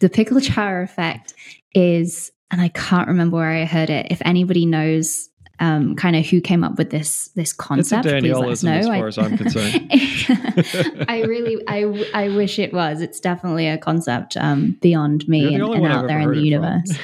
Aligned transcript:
The 0.00 0.08
pickle 0.08 0.40
jar 0.40 0.82
effect 0.82 1.34
is, 1.74 2.30
and 2.50 2.60
I 2.60 2.68
can't 2.68 3.08
remember 3.08 3.36
where 3.36 3.50
I 3.50 3.64
heard 3.64 3.90
it. 3.90 4.08
If 4.10 4.22
anybody 4.24 4.66
knows 4.66 5.28
um, 5.60 5.96
kind 5.96 6.14
of 6.14 6.24
who 6.26 6.40
came 6.40 6.62
up 6.62 6.78
with 6.78 6.90
this 6.90 7.28
this 7.34 7.52
concept. 7.52 8.06
It's 8.06 8.24
a 8.24 8.28
Danielism 8.28 8.78
as 8.78 8.86
far 8.86 9.08
as 9.08 9.18
I'm 9.18 9.36
concerned. 9.36 11.04
I 11.08 11.22
really, 11.22 11.62
I, 11.66 12.10
I 12.14 12.28
wish 12.28 12.58
it 12.58 12.72
was. 12.72 13.00
It's 13.00 13.18
definitely 13.18 13.66
a 13.66 13.76
concept 13.76 14.36
um, 14.36 14.78
beyond 14.80 15.26
me 15.28 15.54
and, 15.54 15.64
and 15.64 15.86
out 15.86 16.06
there 16.06 16.20
in 16.20 16.30
the 16.30 16.40
universe. 16.40 16.96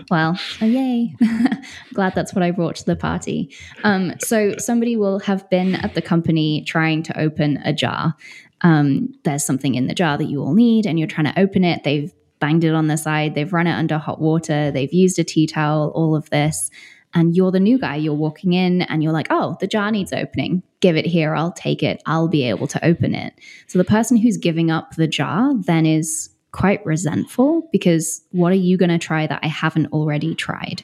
well, 0.10 0.38
oh, 0.60 0.64
yay! 0.64 1.16
Glad 1.94 2.14
that's 2.14 2.34
what 2.34 2.42
I 2.42 2.52
brought 2.52 2.76
to 2.76 2.84
the 2.84 2.96
party. 2.96 3.52
Um, 3.82 4.14
so 4.20 4.56
somebody 4.58 4.96
will 4.96 5.18
have 5.20 5.48
been 5.50 5.74
at 5.76 5.94
the 5.94 6.02
company 6.02 6.62
trying 6.64 7.02
to 7.04 7.20
open 7.20 7.58
a 7.64 7.72
jar. 7.72 8.14
Um, 8.62 9.14
there's 9.24 9.44
something 9.44 9.74
in 9.74 9.86
the 9.86 9.94
jar 9.94 10.16
that 10.16 10.24
you 10.24 10.40
all 10.40 10.54
need, 10.54 10.86
and 10.86 10.98
you're 10.98 11.08
trying 11.08 11.32
to 11.32 11.38
open 11.38 11.64
it. 11.64 11.84
They've 11.84 12.12
banged 12.42 12.64
it 12.64 12.74
on 12.74 12.88
the 12.88 12.96
side, 12.96 13.36
they've 13.36 13.52
run 13.52 13.68
it 13.68 13.72
under 13.72 13.98
hot 13.98 14.20
water, 14.20 14.72
they've 14.72 14.92
used 14.92 15.16
a 15.20 15.24
tea 15.24 15.46
towel, 15.46 15.92
all 15.94 16.16
of 16.16 16.28
this. 16.30 16.70
And 17.14 17.36
you're 17.36 17.52
the 17.52 17.60
new 17.60 17.78
guy, 17.78 17.96
you're 17.96 18.14
walking 18.14 18.52
in 18.52 18.82
and 18.82 19.00
you're 19.00 19.12
like, 19.12 19.28
oh, 19.30 19.56
the 19.60 19.68
jar 19.68 19.92
needs 19.92 20.12
opening. 20.12 20.62
Give 20.80 20.96
it 20.96 21.06
here, 21.06 21.36
I'll 21.36 21.52
take 21.52 21.84
it, 21.84 22.02
I'll 22.04 22.26
be 22.26 22.42
able 22.42 22.66
to 22.66 22.84
open 22.84 23.14
it. 23.14 23.34
So 23.68 23.78
the 23.78 23.84
person 23.84 24.16
who's 24.16 24.38
giving 24.38 24.72
up 24.72 24.96
the 24.96 25.06
jar 25.06 25.54
then 25.54 25.86
is 25.86 26.30
quite 26.50 26.84
resentful 26.84 27.68
because 27.70 28.22
what 28.32 28.50
are 28.50 28.56
you 28.56 28.76
going 28.76 28.90
to 28.90 28.98
try 28.98 29.26
that 29.26 29.40
I 29.42 29.46
haven't 29.46 29.92
already 29.92 30.34
tried? 30.34 30.82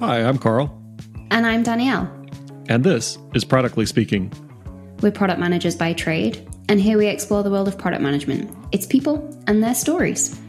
Hi, 0.00 0.24
I'm 0.24 0.38
Karl. 0.38 0.74
And 1.30 1.46
I'm 1.46 1.62
Danielle. 1.62 2.10
And 2.70 2.82
this 2.82 3.18
is 3.34 3.44
Productly 3.44 3.84
Speaking. 3.84 4.32
We're 5.02 5.10
product 5.10 5.38
managers 5.38 5.76
by 5.76 5.92
trade, 5.92 6.48
and 6.70 6.80
here 6.80 6.96
we 6.96 7.06
explore 7.06 7.42
the 7.42 7.50
world 7.50 7.68
of 7.68 7.76
product 7.76 8.00
management, 8.00 8.50
its 8.72 8.86
people, 8.86 9.28
and 9.46 9.62
their 9.62 9.74
stories. 9.74 10.40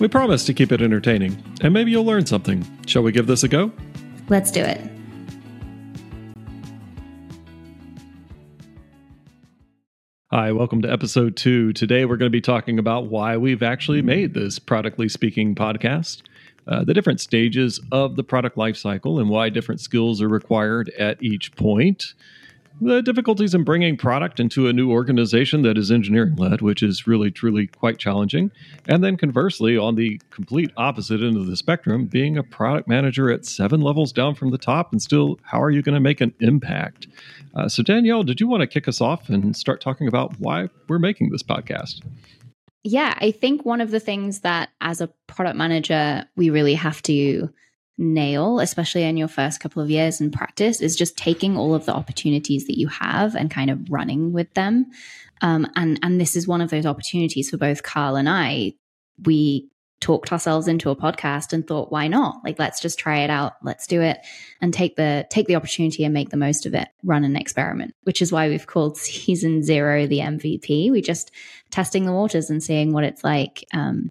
We 0.00 0.08
promise 0.08 0.46
to 0.46 0.54
keep 0.54 0.72
it 0.72 0.80
entertaining, 0.80 1.36
and 1.60 1.74
maybe 1.74 1.90
you'll 1.90 2.06
learn 2.06 2.24
something. 2.24 2.64
Shall 2.86 3.02
we 3.02 3.12
give 3.12 3.26
this 3.26 3.42
a 3.42 3.48
go? 3.48 3.70
Let's 4.30 4.50
do 4.50 4.62
it. 4.62 4.80
Hi, 10.30 10.52
welcome 10.52 10.80
to 10.80 10.90
episode 10.90 11.36
two. 11.36 11.74
Today 11.74 12.06
we're 12.06 12.16
going 12.16 12.32
to 12.32 12.36
be 12.36 12.40
talking 12.40 12.78
about 12.78 13.08
why 13.08 13.36
we've 13.36 13.62
actually 13.62 14.00
made 14.00 14.32
this 14.32 14.58
Productly 14.58 15.10
Speaking 15.10 15.54
podcast. 15.54 16.22
Uh, 16.66 16.84
the 16.84 16.94
different 16.94 17.20
stages 17.20 17.80
of 17.92 18.16
the 18.16 18.24
product 18.24 18.56
lifecycle 18.56 19.20
and 19.20 19.30
why 19.30 19.48
different 19.48 19.80
skills 19.80 20.20
are 20.20 20.28
required 20.28 20.90
at 20.98 21.22
each 21.22 21.54
point. 21.54 22.14
The 22.78 23.00
difficulties 23.00 23.54
in 23.54 23.64
bringing 23.64 23.96
product 23.96 24.38
into 24.38 24.68
a 24.68 24.72
new 24.72 24.90
organization 24.90 25.62
that 25.62 25.78
is 25.78 25.90
engineering 25.90 26.36
led, 26.36 26.60
which 26.60 26.82
is 26.82 27.06
really, 27.06 27.30
truly 27.30 27.68
quite 27.68 27.96
challenging. 27.96 28.50
And 28.86 29.02
then 29.02 29.16
conversely, 29.16 29.78
on 29.78 29.94
the 29.94 30.20
complete 30.28 30.72
opposite 30.76 31.22
end 31.22 31.38
of 31.38 31.46
the 31.46 31.56
spectrum, 31.56 32.04
being 32.04 32.36
a 32.36 32.42
product 32.42 32.86
manager 32.86 33.30
at 33.30 33.46
seven 33.46 33.80
levels 33.80 34.12
down 34.12 34.34
from 34.34 34.50
the 34.50 34.58
top, 34.58 34.92
and 34.92 35.00
still, 35.00 35.38
how 35.42 35.62
are 35.62 35.70
you 35.70 35.80
going 35.80 35.94
to 35.94 36.00
make 36.00 36.20
an 36.20 36.34
impact? 36.40 37.06
Uh, 37.54 37.66
so, 37.66 37.82
Danielle, 37.82 38.24
did 38.24 38.40
you 38.40 38.46
want 38.46 38.60
to 38.60 38.66
kick 38.66 38.88
us 38.88 39.00
off 39.00 39.30
and 39.30 39.56
start 39.56 39.80
talking 39.80 40.06
about 40.06 40.38
why 40.38 40.68
we're 40.86 40.98
making 40.98 41.30
this 41.30 41.42
podcast? 41.42 42.02
Yeah, 42.88 43.18
I 43.20 43.32
think 43.32 43.64
one 43.64 43.80
of 43.80 43.90
the 43.90 43.98
things 43.98 44.42
that 44.42 44.70
as 44.80 45.00
a 45.00 45.08
product 45.26 45.56
manager, 45.56 46.24
we 46.36 46.50
really 46.50 46.74
have 46.74 47.02
to 47.02 47.52
nail, 47.98 48.60
especially 48.60 49.02
in 49.02 49.16
your 49.16 49.26
first 49.26 49.58
couple 49.58 49.82
of 49.82 49.90
years 49.90 50.20
in 50.20 50.30
practice, 50.30 50.80
is 50.80 50.94
just 50.94 51.16
taking 51.16 51.56
all 51.56 51.74
of 51.74 51.84
the 51.84 51.92
opportunities 51.92 52.68
that 52.68 52.78
you 52.78 52.86
have 52.86 53.34
and 53.34 53.50
kind 53.50 53.70
of 53.70 53.90
running 53.90 54.32
with 54.32 54.54
them. 54.54 54.86
Um, 55.42 55.66
and 55.74 55.98
and 56.04 56.20
this 56.20 56.36
is 56.36 56.46
one 56.46 56.60
of 56.60 56.70
those 56.70 56.86
opportunities 56.86 57.50
for 57.50 57.56
both 57.56 57.82
Karl 57.82 58.14
and 58.14 58.28
I. 58.28 58.74
We 59.24 59.68
talked 60.00 60.30
ourselves 60.30 60.68
into 60.68 60.90
a 60.90 60.96
podcast 60.96 61.52
and 61.52 61.66
thought 61.66 61.90
why 61.90 62.08
not? 62.08 62.40
Like 62.44 62.58
let's 62.58 62.80
just 62.80 62.98
try 62.98 63.20
it 63.20 63.30
out. 63.30 63.54
Let's 63.62 63.86
do 63.86 64.00
it 64.02 64.18
and 64.60 64.72
take 64.72 64.96
the 64.96 65.26
take 65.30 65.46
the 65.46 65.56
opportunity 65.56 66.04
and 66.04 66.12
make 66.12 66.30
the 66.30 66.36
most 66.36 66.66
of 66.66 66.74
it. 66.74 66.88
Run 67.02 67.24
an 67.24 67.36
experiment 67.36 67.94
which 68.02 68.20
is 68.22 68.32
why 68.32 68.48
we've 68.48 68.66
called 68.66 68.96
season 68.98 69.62
zero 69.62 70.06
the 70.06 70.18
mvp 70.18 70.90
we 70.90 71.00
just 71.00 71.30
testing 71.70 72.04
the 72.04 72.12
waters 72.12 72.50
and 72.50 72.62
seeing 72.62 72.92
what 72.92 73.04
it's 73.04 73.24
like 73.24 73.64
um, 73.72 74.10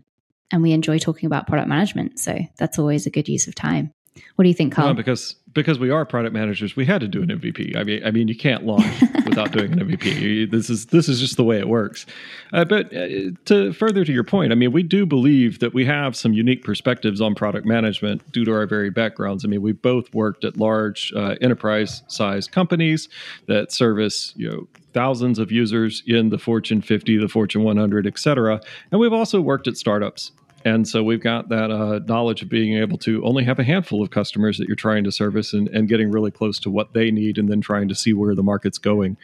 and 0.51 0.62
we 0.62 0.72
enjoy 0.72 1.00
talking 1.00 1.28
about 1.28 1.47
product 1.47 1.68
management. 1.68 2.19
So 2.19 2.40
that's 2.57 2.79
always 2.79 3.06
a 3.06 3.09
good 3.09 3.28
use 3.28 3.47
of 3.47 3.56
time 3.56 3.94
what 4.36 4.44
do 4.44 4.50
you 4.50 4.56
think 4.56 4.74
karl 4.74 4.88
well, 4.88 4.94
because 4.94 5.36
because 5.56 5.80
we 5.80 5.90
are 5.90 6.06
product 6.06 6.34
managers, 6.34 6.76
we 6.76 6.86
had 6.86 7.00
to 7.00 7.08
do 7.08 7.24
an 7.24 7.30
MVP. 7.30 7.78
I 7.78 7.84
mean, 7.84 8.06
I 8.06 8.12
mean, 8.12 8.28
you 8.28 8.36
can't 8.36 8.66
launch 8.66 9.02
without 9.26 9.53
doing 9.53 9.72
an 9.72 9.80
MVP. 9.80 10.52
This 10.52 10.70
is 10.70 10.88
this 10.88 11.09
is 11.09 11.20
just 11.20 11.38
the 11.38 11.44
way 11.44 11.58
it 11.58 11.68
works. 11.68 12.06
Uh, 12.54 12.66
but 12.66 12.88
uh, 12.94 13.31
to 13.46 13.74
further 13.74 14.06
to 14.06 14.14
your 14.14 14.25
point, 14.25 14.52
I 14.52 14.56
mean, 14.56 14.74
we 14.74 14.84
do 14.84 15.06
believe 15.06 15.59
that 15.59 15.74
we 15.74 15.86
have 15.86 16.16
some 16.16 16.34
unique 16.34 16.64
perspectives 16.64 17.22
on 17.22 17.34
product 17.34 17.66
management 17.66 18.30
due 18.31 18.46
to 18.46 18.52
our 18.52 18.68
very 18.68 18.90
backgrounds. 18.90 19.46
I 19.46 19.48
mean, 19.48 19.62
we 19.62 19.72
both 19.72 20.14
worked 20.14 20.44
at 20.44 20.58
large 20.58 21.12
uh, 21.16 21.36
enterprise-sized 21.42 22.52
companies 22.52 23.08
that 23.48 23.72
service 23.72 24.34
you 24.36 24.50
know 24.50 24.68
thousands 24.94 25.40
of 25.40 25.52
users 25.52 26.04
in 26.06 26.30
the 26.30 26.38
Fortune 26.38 26.81
50, 26.81 27.18
the 27.18 27.28
Fortune 27.28 27.64
100, 27.64 28.08
et 28.08 28.20
cetera. 28.20 28.62
And 28.92 29.00
we've 29.00 29.12
also 29.12 29.42
worked 29.42 29.68
at 29.68 29.75
startups 29.75 30.31
and 30.66 30.88
so 30.88 31.03
we've 31.03 31.22
got 31.22 31.50
that 31.50 31.70
uh, 31.70 32.00
knowledge 32.08 32.42
of 32.42 32.50
being 32.50 32.76
able 32.76 32.98
to 32.98 33.24
only 33.24 33.44
have 33.44 33.59
a 33.59 33.64
handful 33.64 34.02
of 34.02 34.09
customers 34.09 34.58
that 34.58 34.68
you're 34.68 34.76
trying 34.76 35.03
to 35.03 35.12
service 35.12 35.53
and, 35.53 35.68
and 35.70 35.88
getting 35.88 36.09
really 36.09 36.31
close 36.31 36.59
to 36.62 36.72
what 36.72 36.94
they 36.94 37.12
need 37.12 37.38
and 37.38 37.48
then 37.48 37.62
trying 37.62 37.88
to 37.88 37.94
see 37.94 38.14
where 38.14 38.34
the 38.34 38.42
market's 38.42 38.80
going. 38.80 39.16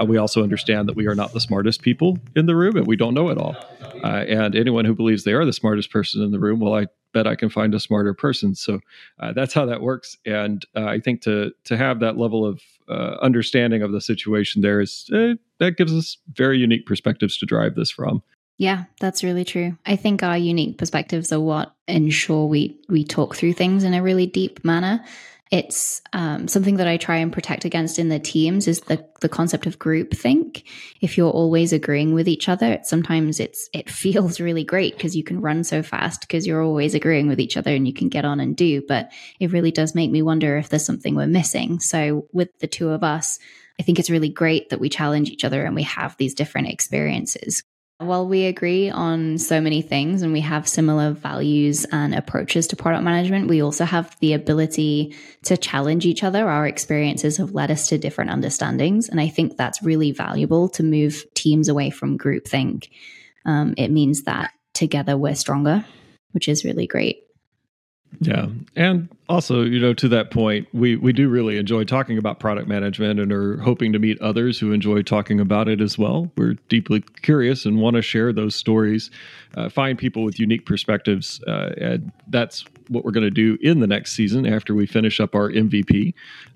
Uh, 0.00 0.04
we 0.04 0.16
also 0.16 0.44
understand 0.44 0.88
that 0.88 0.94
we 0.94 1.08
are 1.08 1.16
not 1.16 1.32
the 1.32 1.40
smartest 1.40 1.82
people 1.82 2.16
in 2.36 2.46
the 2.46 2.54
room 2.54 2.76
and 2.76 2.86
we 2.86 2.94
don't 2.94 3.12
know 3.12 3.28
it 3.28 3.36
all. 3.36 3.56
Uh, 4.04 4.24
and 4.28 4.54
anyone 4.54 4.84
who 4.84 4.94
believes 4.94 5.24
they 5.24 5.32
are 5.32 5.44
the 5.44 5.52
smartest 5.52 5.90
person 5.90 6.22
in 6.22 6.30
the 6.30 6.38
room, 6.38 6.60
well, 6.60 6.74
I 6.74 6.86
bet 7.12 7.26
I 7.26 7.34
can 7.34 7.48
find 7.48 7.74
a 7.74 7.80
smarter 7.80 8.14
person. 8.14 8.54
So 8.54 8.78
uh, 9.18 9.32
that's 9.32 9.52
how 9.52 9.66
that 9.66 9.80
works. 9.80 10.16
And 10.24 10.64
uh, 10.76 10.84
I 10.84 11.00
think 11.00 11.22
to 11.22 11.52
to 11.64 11.76
have 11.76 11.98
that 12.00 12.16
level 12.18 12.46
of 12.46 12.60
uh, 12.88 13.16
understanding 13.20 13.82
of 13.82 13.92
the 13.92 14.00
situation 14.00 14.62
there 14.62 14.80
is 14.80 15.06
that 15.58 15.76
gives 15.76 15.92
us 15.92 16.18
very 16.34 16.58
unique 16.58 16.86
perspectives 16.86 17.38
to 17.38 17.46
drive 17.46 17.74
this 17.74 17.90
from. 17.90 18.22
Yeah, 18.56 18.84
that's 19.00 19.24
really 19.24 19.44
true. 19.44 19.76
I 19.84 19.96
think 19.96 20.22
our 20.22 20.38
unique 20.38 20.78
perspectives 20.78 21.32
are 21.32 21.40
what 21.40 21.74
ensure 21.88 22.46
we 22.46 22.80
we 22.88 23.04
talk 23.04 23.34
through 23.34 23.54
things 23.54 23.84
in 23.84 23.94
a 23.94 24.02
really 24.02 24.26
deep 24.26 24.64
manner. 24.64 25.04
It's 25.50 26.00
um, 26.12 26.48
something 26.48 26.76
that 26.76 26.88
I 26.88 26.96
try 26.96 27.16
and 27.16 27.32
protect 27.32 27.64
against 27.64 27.98
in 27.98 28.08
the 28.08 28.18
teams 28.18 28.66
is 28.68 28.80
the 28.82 29.04
the 29.20 29.28
concept 29.28 29.66
of 29.66 29.80
groupthink. 29.80 30.62
If 31.00 31.18
you're 31.18 31.30
always 31.30 31.72
agreeing 31.72 32.14
with 32.14 32.28
each 32.28 32.48
other, 32.48 32.78
sometimes 32.84 33.40
it's 33.40 33.68
it 33.72 33.90
feels 34.02 34.40
really 34.40 34.64
great 34.64 34.96
because 34.96 35.16
you 35.16 35.24
can 35.24 35.40
run 35.40 35.64
so 35.64 35.82
fast 35.82 36.20
because 36.20 36.46
you're 36.46 36.62
always 36.62 36.94
agreeing 36.94 37.26
with 37.26 37.40
each 37.40 37.56
other 37.56 37.74
and 37.74 37.88
you 37.88 37.92
can 37.92 38.08
get 38.08 38.24
on 38.24 38.38
and 38.38 38.56
do. 38.56 38.82
But 38.86 39.10
it 39.40 39.52
really 39.52 39.72
does 39.72 39.96
make 39.96 40.12
me 40.12 40.22
wonder 40.22 40.56
if 40.56 40.68
there's 40.68 40.86
something 40.86 41.16
we're 41.16 41.26
missing. 41.26 41.80
So 41.80 42.28
with 42.32 42.56
the 42.60 42.68
two 42.68 42.90
of 42.90 43.02
us, 43.02 43.40
I 43.80 43.82
think 43.82 43.98
it's 43.98 44.10
really 44.10 44.28
great 44.28 44.70
that 44.70 44.80
we 44.80 44.88
challenge 44.88 45.28
each 45.28 45.44
other 45.44 45.64
and 45.64 45.74
we 45.74 45.82
have 45.82 46.16
these 46.16 46.34
different 46.34 46.68
experiences 46.68 47.64
while 47.98 48.26
we 48.26 48.44
agree 48.46 48.90
on 48.90 49.38
so 49.38 49.60
many 49.60 49.80
things 49.80 50.22
and 50.22 50.32
we 50.32 50.40
have 50.40 50.68
similar 50.68 51.12
values 51.12 51.84
and 51.92 52.14
approaches 52.14 52.66
to 52.68 52.76
product 52.76 53.04
management, 53.04 53.48
we 53.48 53.62
also 53.62 53.84
have 53.84 54.18
the 54.18 54.32
ability 54.32 55.14
to 55.44 55.56
challenge 55.56 56.04
each 56.04 56.24
other. 56.24 56.48
Our 56.48 56.66
experiences 56.66 57.36
have 57.36 57.52
led 57.52 57.70
us 57.70 57.88
to 57.88 57.98
different 57.98 58.30
understandings. 58.30 59.08
And 59.08 59.20
I 59.20 59.28
think 59.28 59.56
that's 59.56 59.82
really 59.82 60.10
valuable 60.10 60.68
to 60.70 60.82
move 60.82 61.24
teams 61.34 61.68
away 61.68 61.90
from 61.90 62.18
groupthink. 62.18 62.88
Um, 63.46 63.74
it 63.76 63.90
means 63.90 64.24
that 64.24 64.50
together 64.72 65.16
we're 65.16 65.36
stronger, 65.36 65.84
which 66.32 66.48
is 66.48 66.64
really 66.64 66.88
great. 66.88 67.22
Yeah. 68.20 68.48
And 68.74 69.08
also, 69.28 69.62
you 69.62 69.80
know, 69.80 69.94
to 69.94 70.08
that 70.08 70.30
point, 70.30 70.68
we, 70.74 70.96
we 70.96 71.12
do 71.12 71.30
really 71.30 71.56
enjoy 71.56 71.84
talking 71.84 72.18
about 72.18 72.40
product 72.40 72.68
management 72.68 73.18
and 73.18 73.32
are 73.32 73.56
hoping 73.58 73.92
to 73.92 73.98
meet 73.98 74.20
others 74.20 74.58
who 74.58 74.72
enjoy 74.72 75.00
talking 75.00 75.40
about 75.40 75.66
it 75.66 75.80
as 75.80 75.96
well. 75.96 76.30
We're 76.36 76.54
deeply 76.68 77.00
curious 77.22 77.64
and 77.64 77.80
want 77.80 77.96
to 77.96 78.02
share 78.02 78.34
those 78.34 78.54
stories, 78.54 79.10
uh, 79.56 79.70
find 79.70 79.98
people 79.98 80.24
with 80.24 80.38
unique 80.38 80.66
perspectives. 80.66 81.42
Uh, 81.46 81.72
and 81.78 82.12
that's 82.28 82.66
what 82.88 83.02
we're 83.02 83.12
going 83.12 83.24
to 83.24 83.30
do 83.30 83.56
in 83.62 83.80
the 83.80 83.86
next 83.86 84.12
season 84.12 84.46
after 84.46 84.74
we 84.74 84.84
finish 84.86 85.18
up 85.20 85.34
our 85.34 85.50
MVP. 85.50 86.12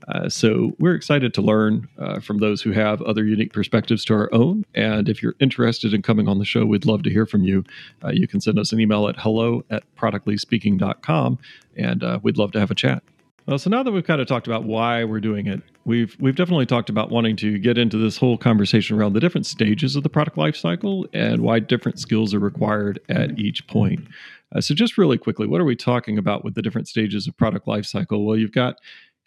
Uh, 0.09 0.29
so 0.29 0.73
we're 0.79 0.95
excited 0.95 1.33
to 1.35 1.43
learn 1.43 1.89
uh, 1.99 2.21
from 2.21 2.39
those 2.39 2.61
who 2.61 2.73
have 2.73 3.01
other 3.03 3.25
unique 3.25 3.53
perspectives 3.53 4.05
to 4.07 4.15
our 4.15 4.29
own. 4.33 4.65
And 4.75 5.09
if 5.09 5.23
you're 5.23 5.35
interested 5.41 5.95
in 5.95 6.03
coming 6.03 6.29
on 6.29 6.39
the 6.39 6.45
show, 6.45 6.67
we'd 6.67 6.87
love 6.87 7.03
to 7.05 7.11
hear 7.11 7.25
from 7.25 7.45
you. 7.45 7.65
Uh, 8.05 8.09
you 8.09 8.29
can 8.29 8.41
send 8.41 8.59
us 8.59 8.73
an 8.73 8.81
email 8.81 9.09
at 9.09 9.17
hello 9.19 9.65
at 9.71 9.85
productlyspeaking.com 9.97 11.39
and 11.79 12.03
uh, 12.03 12.19
we'd 12.23 12.37
love 12.39 12.53
to 12.53 12.61
have 12.61 12.71
a 12.71 12.75
chat. 12.75 13.03
Well, 13.47 13.59
so 13.59 13.71
now 13.71 13.83
that 13.83 13.93
we've 13.93 14.05
kind 14.05 14.21
of 14.21 14.27
talked 14.27 14.47
about 14.47 14.65
why 14.65 15.05
we're 15.05 15.21
doing 15.21 15.47
it, 15.47 15.63
we've 15.87 16.15
we've 16.21 16.37
definitely 16.37 16.67
talked 16.67 16.91
about 16.91 17.11
wanting 17.11 17.35
to 17.37 17.59
get 17.59 17.79
into 17.79 17.97
this 17.97 18.19
whole 18.19 18.37
conversation 18.37 18.99
around 18.99 19.15
the 19.15 19.21
different 19.21 19.47
stages 19.47 19.97
of 19.97 20.03
the 20.03 20.11
product 20.11 20.37
lifecycle 20.37 21.07
and 21.15 21.41
why 21.41 21.59
different 21.59 21.99
skills 21.99 22.35
are 22.35 22.39
required 22.39 23.01
at 23.09 23.39
each 23.39 23.67
point. 23.67 24.07
Uh, 24.55 24.61
so, 24.61 24.75
just 24.75 24.99
really 24.99 25.17
quickly, 25.17 25.47
what 25.47 25.63
are 25.63 25.65
we 25.65 25.77
talking 25.77 26.19
about 26.19 26.45
with 26.45 26.57
the 26.57 26.63
different 26.63 26.89
stages 26.89 27.27
of 27.27 27.37
product 27.39 27.67
lifecycle? 27.67 28.27
Well, 28.27 28.37
you've 28.37 28.53
got 28.53 28.77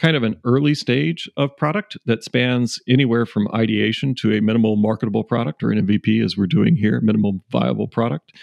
kind 0.02 0.18
of 0.18 0.24
an 0.24 0.36
early 0.46 0.74
stage 0.74 1.30
of 1.38 1.56
product 1.56 1.96
that 2.06 2.24
spans 2.24 2.80
anywhere 2.88 3.24
from 3.24 3.48
ideation 3.54 4.16
to 4.16 4.34
a 4.34 4.42
minimal 4.42 4.76
marketable 4.76 5.24
product 5.24 5.62
or 5.62 5.70
an 5.70 5.86
MVP, 5.86 6.26
as 6.26 6.36
we're 6.36 6.48
doing 6.48 6.76
here, 6.76 7.00
minimal 7.02 7.40
viable 7.52 7.88
product. 7.88 8.34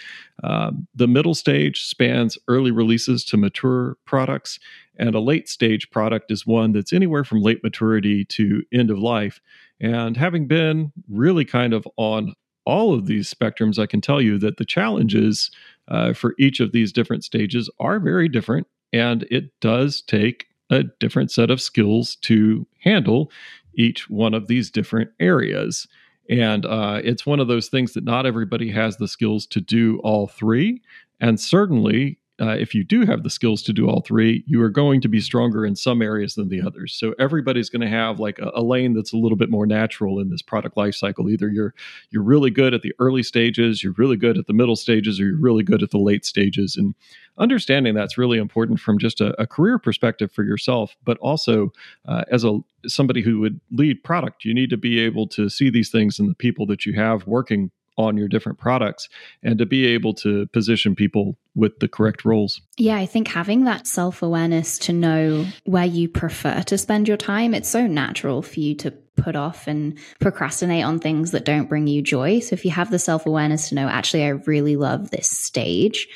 Um, 0.41 0.87
the 0.95 1.07
middle 1.07 1.35
stage 1.35 1.83
spans 1.83 2.37
early 2.47 2.71
releases 2.71 3.25
to 3.25 3.35
mature 3.35 3.97
products, 4.05 4.57
and 4.97 5.13
a 5.13 5.19
late 5.19 5.49
stage 5.49 5.91
product 5.91 6.31
is 6.31 6.47
one 6.47 6.71
that's 6.71 6.93
anywhere 6.93 7.25
from 7.25 7.41
late 7.41 7.61
maturity 7.61 8.23
to 8.23 8.63
end 8.73 8.89
of 8.89 8.97
life. 8.97 9.41
And 9.81 10.15
having 10.15 10.47
been 10.47 10.93
really 11.09 11.43
kind 11.43 11.73
of 11.73 11.85
on 11.97 12.35
all 12.65 12.93
of 12.93 13.05
these 13.05 13.33
spectrums, 13.33 13.77
I 13.77 13.85
can 13.85 13.99
tell 13.99 14.21
you 14.21 14.37
that 14.37 14.55
the 14.57 14.65
challenges 14.65 15.51
uh, 15.89 16.13
for 16.13 16.35
each 16.39 16.61
of 16.61 16.71
these 16.71 16.93
different 16.93 17.25
stages 17.25 17.69
are 17.81 17.99
very 17.99 18.29
different. 18.29 18.67
And 18.93 19.23
it 19.29 19.51
does 19.59 20.01
take 20.01 20.48
a 20.69 20.83
different 20.99 21.31
set 21.31 21.49
of 21.49 21.61
skills 21.61 22.15
to 22.17 22.67
handle 22.83 23.31
each 23.73 24.09
one 24.09 24.33
of 24.33 24.47
these 24.47 24.69
different 24.69 25.09
areas. 25.19 25.87
And 26.29 26.65
uh, 26.65 27.01
it's 27.03 27.25
one 27.25 27.39
of 27.39 27.47
those 27.47 27.69
things 27.69 27.93
that 27.93 28.03
not 28.03 28.25
everybody 28.25 28.69
has 28.71 28.97
the 28.97 29.07
skills 29.07 29.47
to 29.47 29.61
do 29.61 29.99
all 30.03 30.27
three. 30.27 30.81
And 31.19 31.39
certainly, 31.39 32.18
uh, 32.39 32.55
if 32.57 32.73
you 32.73 32.83
do 32.83 33.05
have 33.05 33.23
the 33.23 33.29
skills 33.29 33.61
to 33.63 33.73
do 33.73 33.87
all 33.87 34.01
three, 34.01 34.43
you 34.47 34.61
are 34.61 34.69
going 34.69 35.01
to 35.01 35.07
be 35.07 35.19
stronger 35.19 35.65
in 35.65 35.75
some 35.75 36.01
areas 36.01 36.35
than 36.35 36.49
the 36.49 36.61
others. 36.61 36.93
So 36.93 37.13
everybody's 37.19 37.69
going 37.69 37.81
to 37.81 37.89
have 37.89 38.19
like 38.19 38.39
a, 38.39 38.51
a, 38.55 38.63
lane 38.63 38.93
that's 38.93 39.13
a 39.13 39.17
little 39.17 39.37
bit 39.37 39.49
more 39.49 39.65
natural 39.65 40.19
in 40.19 40.29
this 40.29 40.41
product 40.41 40.77
life 40.77 40.95
cycle. 40.95 41.29
Either 41.29 41.49
you're 41.49 41.73
you're 42.11 42.23
really 42.23 42.49
good 42.49 42.73
at 42.73 42.81
the 42.81 42.93
early 42.99 43.23
stages, 43.23 43.83
you're 43.83 43.95
really 43.97 44.15
good 44.15 44.37
at 44.37 44.47
the 44.47 44.53
middle 44.53 44.75
stages, 44.75 45.19
or 45.19 45.25
you're 45.25 45.39
really 45.39 45.63
good 45.63 45.83
at 45.83 45.91
the 45.91 45.97
late 45.97 46.25
stages. 46.25 46.77
And 46.77 46.95
understanding 47.37 47.93
that's 47.93 48.17
really 48.17 48.37
important 48.37 48.79
from 48.79 48.99
just 48.99 49.21
a, 49.21 49.39
a 49.41 49.47
career 49.47 49.79
perspective 49.79 50.31
for 50.31 50.43
yourself, 50.43 50.95
but 51.03 51.17
also 51.17 51.71
uh, 52.07 52.23
as 52.31 52.43
a 52.43 52.59
somebody 52.87 53.21
who 53.21 53.39
would 53.39 53.59
lead 53.71 54.03
product, 54.03 54.45
you 54.45 54.53
need 54.53 54.69
to 54.69 54.77
be 54.77 54.99
able 54.99 55.27
to 55.27 55.49
see 55.49 55.69
these 55.69 55.89
things 55.89 56.19
in 56.19 56.27
the 56.27 56.35
people 56.35 56.65
that 56.65 56.85
you 56.85 56.93
have 56.93 57.27
working 57.27 57.71
on 57.99 58.15
your 58.15 58.29
different 58.29 58.57
products 58.57 59.09
and 59.43 59.59
to 59.59 59.65
be 59.65 59.85
able 59.85 60.13
to 60.13 60.47
position 60.47 60.95
people 60.95 61.37
with 61.53 61.79
the 61.79 61.87
correct 61.87 62.23
roles. 62.23 62.61
Yeah, 62.77 62.95
I 62.95 63.05
think 63.05 63.27
having 63.27 63.65
that 63.65 63.85
self 63.85 64.23
awareness 64.23 64.79
to 64.79 64.93
know 64.93 65.45
where 65.65 65.85
you 65.85 66.07
prefer 66.07 66.61
to 66.63 66.77
spend 66.77 67.09
your 67.09 67.17
time, 67.17 67.53
it's 67.53 67.67
so 67.67 67.85
natural 67.85 68.41
for 68.41 68.61
you 68.61 68.73
to 68.75 68.91
put 69.17 69.35
off 69.35 69.67
and 69.67 69.97
procrastinate 70.21 70.85
on 70.85 70.99
things 70.99 71.31
that 71.31 71.43
don't 71.43 71.67
bring 71.67 71.87
you 71.87 72.01
joy. 72.01 72.39
So 72.39 72.53
if 72.53 72.63
you 72.63 72.71
have 72.71 72.89
the 72.89 72.99
self 72.99 73.25
awareness 73.25 73.67
to 73.69 73.75
know, 73.75 73.89
actually, 73.89 74.23
I 74.23 74.29
really 74.29 74.77
love 74.77 75.11
this 75.11 75.29
stage. 75.29 76.07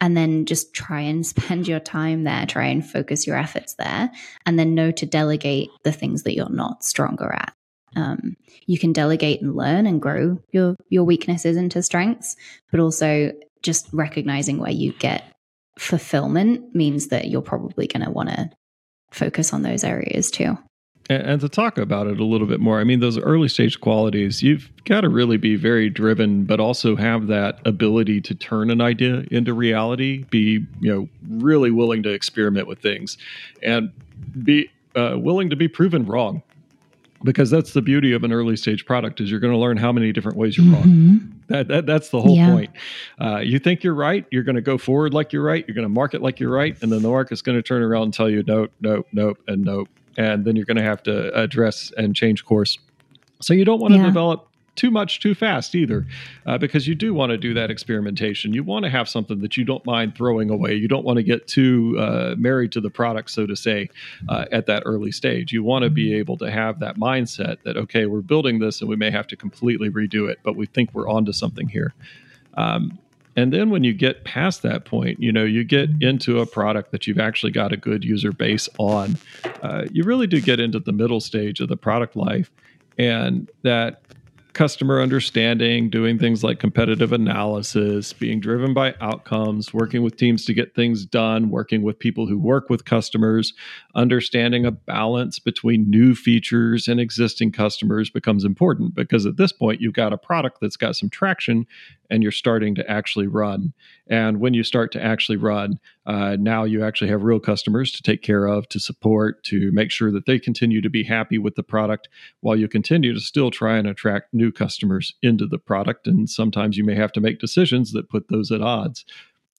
And 0.00 0.16
then 0.16 0.46
just 0.46 0.74
try 0.74 1.00
and 1.00 1.26
spend 1.34 1.66
your 1.66 1.80
time 1.80 2.22
there, 2.22 2.46
try 2.46 2.66
and 2.66 2.88
focus 2.88 3.26
your 3.26 3.36
efforts 3.36 3.74
there, 3.74 4.12
and 4.46 4.56
then 4.56 4.76
know 4.76 4.92
to 4.92 5.06
delegate 5.06 5.70
the 5.82 5.92
things 5.92 6.22
that 6.22 6.36
you're 6.36 6.48
not 6.48 6.84
stronger 6.84 7.32
at 7.32 7.52
um, 7.96 8.36
you 8.66 8.78
can 8.78 8.92
delegate 8.92 9.42
and 9.42 9.54
learn 9.54 9.86
and 9.86 10.00
grow 10.00 10.38
your 10.50 10.76
your 10.88 11.04
weaknesses 11.04 11.56
into 11.56 11.82
strengths 11.82 12.36
but 12.70 12.80
also 12.80 13.32
just 13.62 13.88
recognizing 13.92 14.58
where 14.58 14.70
you 14.70 14.92
get 14.94 15.24
fulfillment 15.78 16.74
means 16.74 17.08
that 17.08 17.28
you're 17.28 17.42
probably 17.42 17.86
going 17.86 18.04
to 18.04 18.10
want 18.10 18.28
to 18.28 18.50
focus 19.10 19.52
on 19.52 19.62
those 19.62 19.84
areas 19.84 20.30
too. 20.30 20.56
And, 21.08 21.40
to 21.40 21.48
talk 21.48 21.78
about 21.78 22.06
it 22.06 22.20
a 22.20 22.24
little 22.24 22.46
bit 22.46 22.60
more 22.60 22.80
i 22.80 22.84
mean 22.84 23.00
those 23.00 23.18
early 23.18 23.48
stage 23.48 23.80
qualities 23.80 24.42
you've 24.42 24.70
got 24.84 25.02
to 25.02 25.08
really 25.08 25.36
be 25.36 25.56
very 25.56 25.90
driven 25.90 26.44
but 26.44 26.60
also 26.60 26.94
have 26.96 27.26
that 27.26 27.58
ability 27.66 28.20
to 28.22 28.34
turn 28.34 28.70
an 28.70 28.80
idea 28.80 29.24
into 29.30 29.52
reality 29.52 30.24
be 30.30 30.64
you 30.80 30.94
know 30.94 31.08
really 31.28 31.70
willing 31.70 32.04
to 32.04 32.10
experiment 32.10 32.68
with 32.68 32.78
things 32.78 33.18
and 33.62 33.90
be 34.42 34.70
uh, 34.94 35.16
willing 35.18 35.50
to 35.50 35.56
be 35.56 35.66
proven 35.68 36.06
wrong 36.06 36.40
because 37.24 37.50
that's 37.50 37.72
the 37.72 37.82
beauty 37.82 38.12
of 38.12 38.24
an 38.24 38.32
early 38.32 38.56
stage 38.56 38.84
product 38.84 39.20
is 39.20 39.30
you're 39.30 39.40
going 39.40 39.52
to 39.52 39.58
learn 39.58 39.76
how 39.76 39.92
many 39.92 40.12
different 40.12 40.36
ways 40.36 40.56
you're 40.56 40.66
mm-hmm. 40.66 40.74
wrong 40.74 41.42
that, 41.48 41.68
that 41.68 41.86
that's 41.86 42.10
the 42.10 42.20
whole 42.20 42.36
yeah. 42.36 42.50
point 42.50 42.70
uh, 43.20 43.38
you 43.38 43.58
think 43.58 43.82
you're 43.82 43.94
right 43.94 44.26
you're 44.30 44.42
going 44.42 44.56
to 44.56 44.62
go 44.62 44.78
forward 44.78 45.14
like 45.14 45.32
you're 45.32 45.42
right 45.42 45.64
you're 45.66 45.74
going 45.74 45.84
to 45.84 45.88
market 45.88 46.22
like 46.22 46.40
you're 46.40 46.52
right 46.52 46.76
and 46.82 46.90
then 46.90 47.02
the 47.02 47.08
market's 47.08 47.42
going 47.42 47.56
to 47.56 47.62
turn 47.62 47.82
around 47.82 48.04
and 48.04 48.14
tell 48.14 48.28
you 48.28 48.42
nope 48.46 48.70
nope 48.80 49.06
nope 49.12 49.38
and 49.48 49.64
nope 49.64 49.88
and 50.16 50.44
then 50.44 50.56
you're 50.56 50.66
going 50.66 50.76
to 50.76 50.82
have 50.82 51.02
to 51.02 51.32
address 51.38 51.92
and 51.96 52.14
change 52.14 52.44
course 52.44 52.78
so 53.40 53.54
you 53.54 53.64
don't 53.64 53.80
want 53.80 53.92
to 53.92 53.98
yeah. 53.98 54.06
develop 54.06 54.48
too 54.74 54.90
much 54.90 55.20
too 55.20 55.34
fast 55.34 55.74
either, 55.74 56.06
uh, 56.46 56.56
because 56.56 56.88
you 56.88 56.94
do 56.94 57.12
want 57.12 57.30
to 57.30 57.36
do 57.36 57.52
that 57.54 57.70
experimentation. 57.70 58.54
You 58.54 58.64
want 58.64 58.84
to 58.84 58.90
have 58.90 59.08
something 59.08 59.40
that 59.40 59.56
you 59.56 59.64
don't 59.64 59.84
mind 59.84 60.16
throwing 60.16 60.50
away. 60.50 60.74
You 60.74 60.88
don't 60.88 61.04
want 61.04 61.18
to 61.18 61.22
get 61.22 61.46
too 61.46 61.96
uh, 61.98 62.34
married 62.38 62.72
to 62.72 62.80
the 62.80 62.90
product, 62.90 63.30
so 63.30 63.46
to 63.46 63.54
say, 63.54 63.90
uh, 64.28 64.46
at 64.50 64.66
that 64.66 64.82
early 64.86 65.12
stage. 65.12 65.52
You 65.52 65.62
want 65.62 65.82
to 65.84 65.90
be 65.90 66.14
able 66.14 66.38
to 66.38 66.50
have 66.50 66.80
that 66.80 66.96
mindset 66.96 67.58
that, 67.64 67.76
okay, 67.76 68.06
we're 68.06 68.22
building 68.22 68.60
this 68.60 68.80
and 68.80 68.88
we 68.88 68.96
may 68.96 69.10
have 69.10 69.26
to 69.28 69.36
completely 69.36 69.90
redo 69.90 70.30
it, 70.30 70.38
but 70.42 70.56
we 70.56 70.66
think 70.66 70.94
we're 70.94 71.08
onto 71.08 71.32
something 71.32 71.68
here. 71.68 71.92
Um, 72.54 72.98
and 73.34 73.52
then 73.52 73.70
when 73.70 73.82
you 73.82 73.94
get 73.94 74.24
past 74.24 74.62
that 74.62 74.84
point, 74.84 75.20
you 75.20 75.32
know, 75.32 75.44
you 75.44 75.64
get 75.64 75.88
into 76.02 76.40
a 76.40 76.46
product 76.46 76.92
that 76.92 77.06
you've 77.06 77.18
actually 77.18 77.52
got 77.52 77.72
a 77.72 77.76
good 77.78 78.04
user 78.04 78.32
base 78.32 78.68
on. 78.78 79.16
Uh, 79.62 79.84
you 79.90 80.04
really 80.04 80.26
do 80.26 80.40
get 80.40 80.60
into 80.60 80.78
the 80.78 80.92
middle 80.92 81.20
stage 81.20 81.60
of 81.60 81.68
the 81.68 81.76
product 81.76 82.14
life. 82.14 82.50
And 82.98 83.50
that 83.62 84.02
customer 84.52 85.00
understanding, 85.00 85.88
doing 85.90 86.18
things 86.18 86.44
like 86.44 86.58
competitive 86.58 87.12
analysis, 87.12 88.12
being 88.12 88.40
driven 88.40 88.74
by 88.74 88.94
outcomes, 89.00 89.72
working 89.72 90.02
with 90.02 90.16
teams 90.16 90.44
to 90.46 90.54
get 90.54 90.74
things 90.74 91.06
done, 91.06 91.50
working 91.50 91.82
with 91.82 91.98
people 91.98 92.26
who 92.26 92.38
work 92.38 92.68
with 92.68 92.84
customers, 92.84 93.54
understanding 93.94 94.64
a 94.64 94.70
balance 94.70 95.38
between 95.38 95.90
new 95.90 96.14
features 96.14 96.88
and 96.88 96.98
existing 97.00 97.52
customers 97.52 98.10
becomes 98.10 98.44
important 98.44 98.94
because 98.94 99.26
at 99.26 99.36
this 99.36 99.52
point 99.52 99.80
you've 99.80 99.92
got 99.92 100.12
a 100.12 100.18
product 100.18 100.58
that's 100.60 100.76
got 100.76 100.96
some 100.96 101.10
traction 101.10 101.66
and 102.10 102.22
you're 102.22 102.32
starting 102.32 102.74
to 102.74 102.90
actually 102.90 103.26
run. 103.26 103.72
And 104.06 104.40
when 104.40 104.54
you 104.54 104.62
start 104.62 104.92
to 104.92 105.02
actually 105.02 105.36
run, 105.36 105.78
uh, 106.04 106.36
now 106.38 106.64
you 106.64 106.84
actually 106.84 107.10
have 107.10 107.22
real 107.22 107.40
customers 107.40 107.90
to 107.92 108.02
take 108.02 108.22
care 108.22 108.46
of, 108.46 108.68
to 108.68 108.80
support, 108.80 109.42
to 109.44 109.70
make 109.72 109.90
sure 109.90 110.10
that 110.12 110.26
they 110.26 110.38
continue 110.38 110.80
to 110.82 110.90
be 110.90 111.04
happy 111.04 111.38
with 111.38 111.54
the 111.54 111.62
product 111.62 112.08
while 112.40 112.56
you 112.56 112.68
continue 112.68 113.14
to 113.14 113.20
still 113.20 113.50
try 113.50 113.78
and 113.78 113.86
attract 113.86 114.34
new 114.34 114.52
customers 114.52 115.14
into 115.22 115.46
the 115.46 115.58
product. 115.58 116.06
And 116.06 116.28
sometimes 116.28 116.76
you 116.76 116.84
may 116.84 116.94
have 116.94 117.12
to 117.12 117.20
make 117.20 117.38
decisions 117.38 117.92
that 117.92 118.10
put 118.10 118.28
those 118.28 118.50
at 118.50 118.60
odds. 118.60 119.04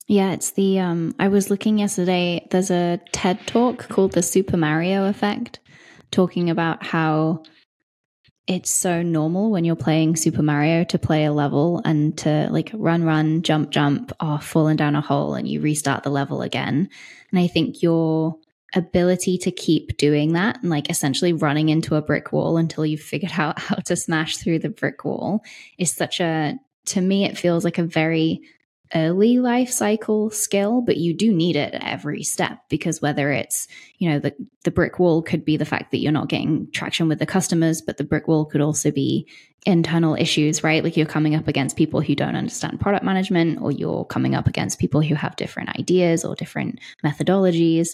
Yeah, 0.07 0.33
it's 0.33 0.51
the 0.51 0.79
um 0.79 1.15
I 1.19 1.29
was 1.29 1.49
looking 1.49 1.79
yesterday 1.79 2.45
there's 2.51 2.71
a 2.71 2.99
TED 3.11 3.45
talk 3.47 3.87
called 3.87 4.11
the 4.11 4.21
Super 4.21 4.57
Mario 4.57 5.05
effect 5.05 5.59
talking 6.11 6.49
about 6.49 6.85
how 6.85 7.43
it's 8.45 8.69
so 8.69 9.01
normal 9.01 9.51
when 9.51 9.63
you're 9.63 9.75
playing 9.75 10.17
Super 10.17 10.41
Mario 10.41 10.83
to 10.85 10.99
play 10.99 11.23
a 11.23 11.31
level 11.31 11.81
and 11.85 12.17
to 12.19 12.49
like 12.51 12.71
run, 12.73 13.03
run, 13.03 13.41
jump, 13.41 13.69
jump, 13.69 14.11
or 14.21 14.39
falling 14.39 14.75
down 14.75 14.95
a 14.95 15.01
hole 15.01 15.33
and 15.33 15.47
you 15.47 15.61
restart 15.61 16.03
the 16.03 16.09
level 16.09 16.41
again. 16.41 16.89
And 17.31 17.39
I 17.39 17.47
think 17.47 17.81
your 17.81 18.35
ability 18.75 19.37
to 19.37 19.51
keep 19.51 19.97
doing 19.97 20.33
that 20.33 20.61
and 20.61 20.69
like 20.69 20.89
essentially 20.89 21.31
running 21.31 21.69
into 21.69 21.95
a 21.95 22.01
brick 22.01 22.33
wall 22.33 22.57
until 22.57 22.85
you've 22.85 22.99
figured 22.99 23.31
out 23.37 23.59
how 23.59 23.75
to 23.75 23.95
smash 23.95 24.37
through 24.37 24.59
the 24.59 24.69
brick 24.69 25.05
wall 25.05 25.41
is 25.77 25.91
such 25.91 26.19
a, 26.19 26.55
to 26.87 26.99
me, 26.99 27.23
it 27.23 27.37
feels 27.37 27.63
like 27.63 27.77
a 27.77 27.83
very 27.83 28.41
early 28.95 29.39
life 29.39 29.71
cycle 29.71 30.29
skill, 30.29 30.81
but 30.81 30.97
you 30.97 31.13
do 31.13 31.33
need 31.33 31.55
it 31.55 31.73
at 31.73 31.83
every 31.83 32.23
step 32.23 32.59
because 32.69 33.01
whether 33.01 33.31
it's, 33.31 33.67
you 33.97 34.09
know, 34.09 34.19
the, 34.19 34.35
the 34.63 34.71
brick 34.71 34.99
wall 34.99 35.21
could 35.21 35.43
be 35.43 35.57
the 35.57 35.65
fact 35.65 35.91
that 35.91 35.97
you're 35.97 36.11
not 36.11 36.29
getting 36.29 36.69
traction 36.71 37.07
with 37.07 37.19
the 37.19 37.25
customers, 37.25 37.81
but 37.81 37.97
the 37.97 38.03
brick 38.03 38.27
wall 38.27 38.45
could 38.45 38.61
also 38.61 38.91
be 38.91 39.27
internal 39.65 40.15
issues, 40.15 40.63
right? 40.63 40.83
Like 40.83 40.95
you're 40.95 41.05
coming 41.05 41.35
up 41.35 41.47
against 41.47 41.77
people 41.77 42.01
who 42.01 42.15
don't 42.15 42.35
understand 42.35 42.79
product 42.79 43.05
management, 43.05 43.61
or 43.61 43.71
you're 43.71 44.05
coming 44.05 44.35
up 44.35 44.47
against 44.47 44.79
people 44.79 45.01
who 45.01 45.15
have 45.15 45.35
different 45.37 45.69
ideas 45.79 46.23
or 46.23 46.35
different 46.35 46.79
methodologies. 47.03 47.89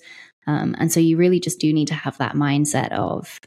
Um, 0.48 0.76
and 0.80 0.92
so 0.92 1.00
you 1.00 1.16
really 1.16 1.40
just 1.40 1.60
do 1.60 1.72
need 1.72 1.90
to 1.90 1.94
have 1.94 2.18
that 2.18 2.36
mindset 2.36 2.92
of, 2.92 3.40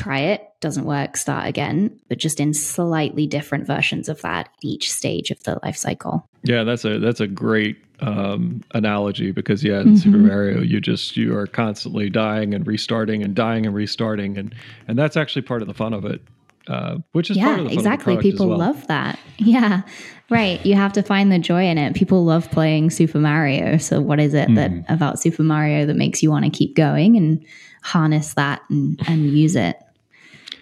try 0.00 0.18
it, 0.20 0.42
doesn't 0.60 0.84
work, 0.84 1.16
start 1.16 1.46
again, 1.46 1.98
but 2.08 2.18
just 2.18 2.40
in 2.40 2.54
slightly 2.54 3.26
different 3.26 3.66
versions 3.66 4.08
of 4.08 4.20
that 4.22 4.48
each 4.62 4.90
stage 4.90 5.30
of 5.30 5.42
the 5.44 5.58
life 5.62 5.76
cycle. 5.76 6.26
Yeah, 6.42 6.64
that's 6.64 6.84
a 6.84 6.98
that's 6.98 7.20
a 7.20 7.26
great 7.26 7.76
um, 8.00 8.62
analogy 8.72 9.30
because 9.30 9.62
yeah, 9.62 9.80
in 9.80 9.88
mm-hmm. 9.88 9.96
Super 9.96 10.16
Mario, 10.16 10.60
you 10.62 10.80
just 10.80 11.16
you 11.16 11.36
are 11.36 11.46
constantly 11.46 12.08
dying 12.08 12.54
and 12.54 12.66
restarting 12.66 13.22
and 13.22 13.34
dying 13.34 13.66
and 13.66 13.74
restarting, 13.74 14.38
and 14.38 14.54
and 14.88 14.98
that's 14.98 15.16
actually 15.16 15.42
part 15.42 15.62
of 15.62 15.68
the 15.68 15.74
fun 15.74 15.92
of 15.92 16.04
it. 16.04 16.22
Uh, 16.66 16.98
which 17.12 17.30
is 17.30 17.36
yeah, 17.36 17.60
exactly. 17.60 18.16
People 18.18 18.48
well. 18.48 18.58
love 18.58 18.86
that. 18.86 19.18
Yeah, 19.38 19.82
right. 20.28 20.64
You 20.64 20.74
have 20.74 20.92
to 20.92 21.02
find 21.02 21.32
the 21.32 21.38
joy 21.38 21.64
in 21.64 21.78
it. 21.78 21.94
People 21.94 22.24
love 22.24 22.50
playing 22.50 22.90
Super 22.90 23.18
Mario. 23.18 23.78
So, 23.78 24.00
what 24.00 24.20
is 24.20 24.34
it 24.34 24.48
mm. 24.48 24.56
that 24.56 24.94
about 24.94 25.18
Super 25.18 25.42
Mario 25.42 25.86
that 25.86 25.96
makes 25.96 26.22
you 26.22 26.30
want 26.30 26.44
to 26.44 26.50
keep 26.50 26.76
going 26.76 27.16
and 27.16 27.44
harness 27.82 28.34
that 28.34 28.62
and, 28.68 29.00
and 29.08 29.30
use 29.30 29.56
it? 29.56 29.76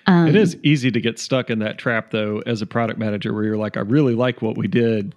Um, 0.09 0.27
it 0.27 0.37
is 0.37 0.57
easy 0.63 0.91
to 0.91 1.01
get 1.01 1.19
stuck 1.19 1.51
in 1.51 1.59
that 1.59 1.77
trap, 1.77 2.11
though, 2.11 2.43
as 2.47 2.63
a 2.63 2.67
product 2.67 2.99
manager, 2.99 3.35
where 3.35 3.45
you're 3.45 3.59
like, 3.59 3.77
I 3.77 3.81
really 3.81 4.15
like 4.15 4.41
what 4.41 4.57
we 4.57 4.67
did, 4.67 5.15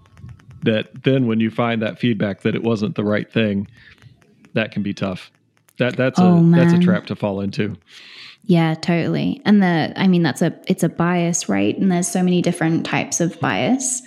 that 0.64 1.04
then 1.04 1.28
when 1.28 1.40
you 1.40 1.50
find 1.50 1.82
that 1.82 1.98
feedback 1.98 2.42
that 2.42 2.56
it 2.56 2.62
wasn't 2.62 2.96
the 2.96 3.04
right 3.06 3.32
thing, 3.32 3.68
that 4.54 4.72
can 4.72 4.84
be 4.84 4.94
tough. 4.94 5.32
That 5.78 5.96
that's 5.96 6.20
oh, 6.20 6.38
a 6.38 6.42
man. 6.42 6.60
that's 6.60 6.74
a 6.74 6.86
trap 6.86 7.06
to 7.08 7.16
fall 7.16 7.40
into. 7.40 7.78
Yeah, 8.44 8.74
totally. 8.76 9.42
And 9.46 9.64
the 9.64 9.94
I 9.96 10.08
mean 10.08 10.24
that's 10.24 10.42
a 10.42 10.54
it's 10.68 10.84
a 10.84 10.90
bias, 10.90 11.48
right? 11.48 11.78
And 11.78 11.90
there's 11.90 12.08
so 12.08 12.22
many 12.22 12.42
different 12.42 12.86
types 12.86 13.22
of 13.22 13.40
bias. 13.40 14.02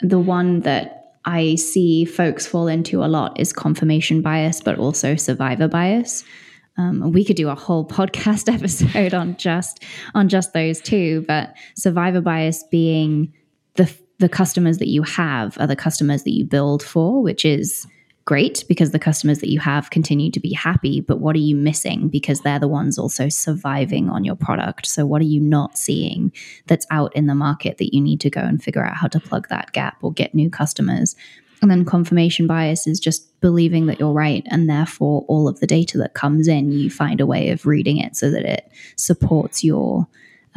The 0.00 0.18
one 0.18 0.60
that 0.60 1.14
I 1.24 1.54
see 1.54 2.04
folks 2.04 2.46
fall 2.46 2.68
into 2.68 3.02
a 3.02 3.06
lot 3.06 3.40
is 3.40 3.54
confirmation 3.54 4.20
bias, 4.20 4.60
but 4.60 4.78
also 4.78 5.16
survivor 5.16 5.66
bias. 5.66 6.24
Um, 6.78 7.12
we 7.12 7.24
could 7.24 7.36
do 7.36 7.48
a 7.48 7.54
whole 7.54 7.86
podcast 7.86 8.52
episode 8.54 9.14
on 9.14 9.36
just 9.36 9.82
on 10.14 10.28
just 10.28 10.52
those 10.52 10.80
two, 10.80 11.24
but 11.26 11.54
survivor 11.74 12.20
bias 12.20 12.64
being 12.70 13.32
the 13.74 13.92
the 14.18 14.28
customers 14.28 14.78
that 14.78 14.88
you 14.88 15.02
have 15.02 15.58
are 15.60 15.66
the 15.66 15.76
customers 15.76 16.22
that 16.22 16.32
you 16.32 16.44
build 16.44 16.82
for, 16.82 17.22
which 17.22 17.44
is 17.44 17.86
great 18.26 18.64
because 18.68 18.90
the 18.90 18.98
customers 18.98 19.38
that 19.38 19.50
you 19.50 19.60
have 19.60 19.90
continue 19.90 20.30
to 20.30 20.40
be 20.40 20.52
happy. 20.52 21.00
But 21.00 21.20
what 21.20 21.36
are 21.36 21.40
you 21.40 21.54
missing? 21.56 22.08
Because 22.08 22.40
they're 22.40 22.58
the 22.58 22.68
ones 22.68 22.98
also 22.98 23.28
surviving 23.28 24.10
on 24.10 24.24
your 24.24 24.34
product. 24.34 24.86
So, 24.86 25.06
what 25.06 25.22
are 25.22 25.26
you 25.26 25.40
not 25.40 25.78
seeing 25.78 26.32
that's 26.66 26.86
out 26.90 27.14
in 27.16 27.26
the 27.26 27.34
market 27.34 27.78
that 27.78 27.94
you 27.94 28.00
need 28.00 28.20
to 28.20 28.30
go 28.30 28.40
and 28.40 28.62
figure 28.62 28.84
out 28.84 28.96
how 28.96 29.06
to 29.08 29.20
plug 29.20 29.48
that 29.48 29.72
gap 29.72 29.96
or 30.02 30.12
get 30.12 30.34
new 30.34 30.50
customers? 30.50 31.14
And 31.62 31.70
then 31.70 31.84
confirmation 31.84 32.46
bias 32.46 32.86
is 32.86 33.00
just 33.00 33.40
believing 33.40 33.86
that 33.86 33.98
you're 33.98 34.12
right. 34.12 34.44
And 34.48 34.68
therefore, 34.68 35.24
all 35.28 35.48
of 35.48 35.60
the 35.60 35.66
data 35.66 35.98
that 35.98 36.14
comes 36.14 36.48
in, 36.48 36.72
you 36.72 36.90
find 36.90 37.20
a 37.20 37.26
way 37.26 37.50
of 37.50 37.66
reading 37.66 37.98
it 37.98 38.16
so 38.16 38.30
that 38.30 38.44
it 38.44 38.70
supports 38.96 39.64
your. 39.64 40.06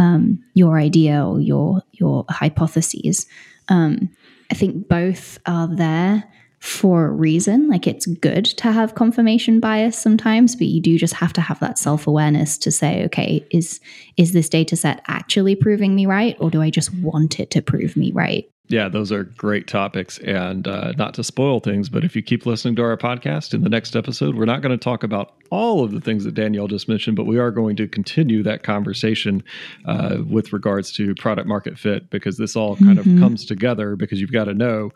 Um, 0.02 0.42
your 0.54 0.80
idea 0.80 1.28
or 1.28 1.42
your 1.42 1.82
your 1.92 2.24
hypotheses. 2.30 3.28
Um, 3.68 4.10
I 4.50 4.54
think 4.54 4.88
both 4.88 5.40
are 5.46 5.68
there 5.68 6.24
for 6.60 7.06
a 7.06 7.12
reason. 7.12 7.68
Like 7.68 7.88
it's 7.88 8.06
good 8.06 8.46
to 8.46 8.72
have 8.72 8.96
confirmation 8.96 9.60
bias 9.60 9.98
sometimes, 9.98 10.56
but 10.56 10.68
you 10.68 10.82
do 10.82 10.98
just 10.98 11.16
have 11.16 11.34
to 11.34 11.42
have 11.42 11.60
that 11.60 11.80
self-awareness 11.80 12.58
to 12.60 12.72
say, 12.72 13.04
okay, 13.06 13.46
is 13.52 13.80
is 14.18 14.34
this 14.34 14.50
data 14.50 14.76
set 14.76 15.02
actually 15.08 15.56
proving 15.56 15.96
me 15.96 16.06
right 16.06 16.36
or 16.40 16.50
do 16.50 16.62
I 16.62 16.70
just 16.70 16.94
want 16.96 17.40
it 17.40 17.50
to 17.52 17.62
prove 17.62 17.96
me 17.96 18.12
right? 18.12 18.50
Yeah, 18.70 18.88
those 18.88 19.12
are 19.12 19.24
great 19.24 19.66
topics. 19.66 20.20
And 20.20 20.68
uh, 20.68 20.92
not 20.92 21.16
to 21.16 21.24
spoil 21.24 21.60
things, 21.60 21.90
but 21.90 22.04
if 22.04 22.16
you 22.16 22.22
keep 22.22 22.46
listening 22.46 22.76
to 22.76 22.84
our 22.84 22.96
podcast 22.98 23.56
in 23.56 23.64
the 23.64 23.70
next 23.70 23.96
episode, 23.96 24.36
we're 24.36 24.46
not 24.46 24.62
going 24.62 24.78
to 24.78 24.78
talk 24.78 25.02
about 25.02 25.34
all 25.50 25.84
of 25.84 25.90
the 25.90 26.00
things 26.00 26.24
that 26.24 26.36
Danielle 26.36 26.68
just 26.68 26.88
mentioned, 26.88 27.18
but 27.18 27.26
we 27.26 27.40
are 27.40 27.50
going 27.50 27.76
to 27.78 27.88
continue 27.88 28.44
that 28.44 28.62
conversation 28.62 29.44
uh, 29.86 30.18
with 30.30 30.54
regards 30.54 30.92
to 30.94 31.16
product 31.16 31.48
market 31.48 31.80
fit 31.80 32.12
because 32.12 32.38
this 32.38 32.56
all 32.56 32.76
kind 32.76 33.00
mm-hmm. 33.00 33.16
of 33.16 33.20
comes 33.20 33.44
together 33.44 33.96
because 33.96 34.22
you've 34.22 34.32
got 34.32 34.46
to 34.46 34.54
know 34.54 34.92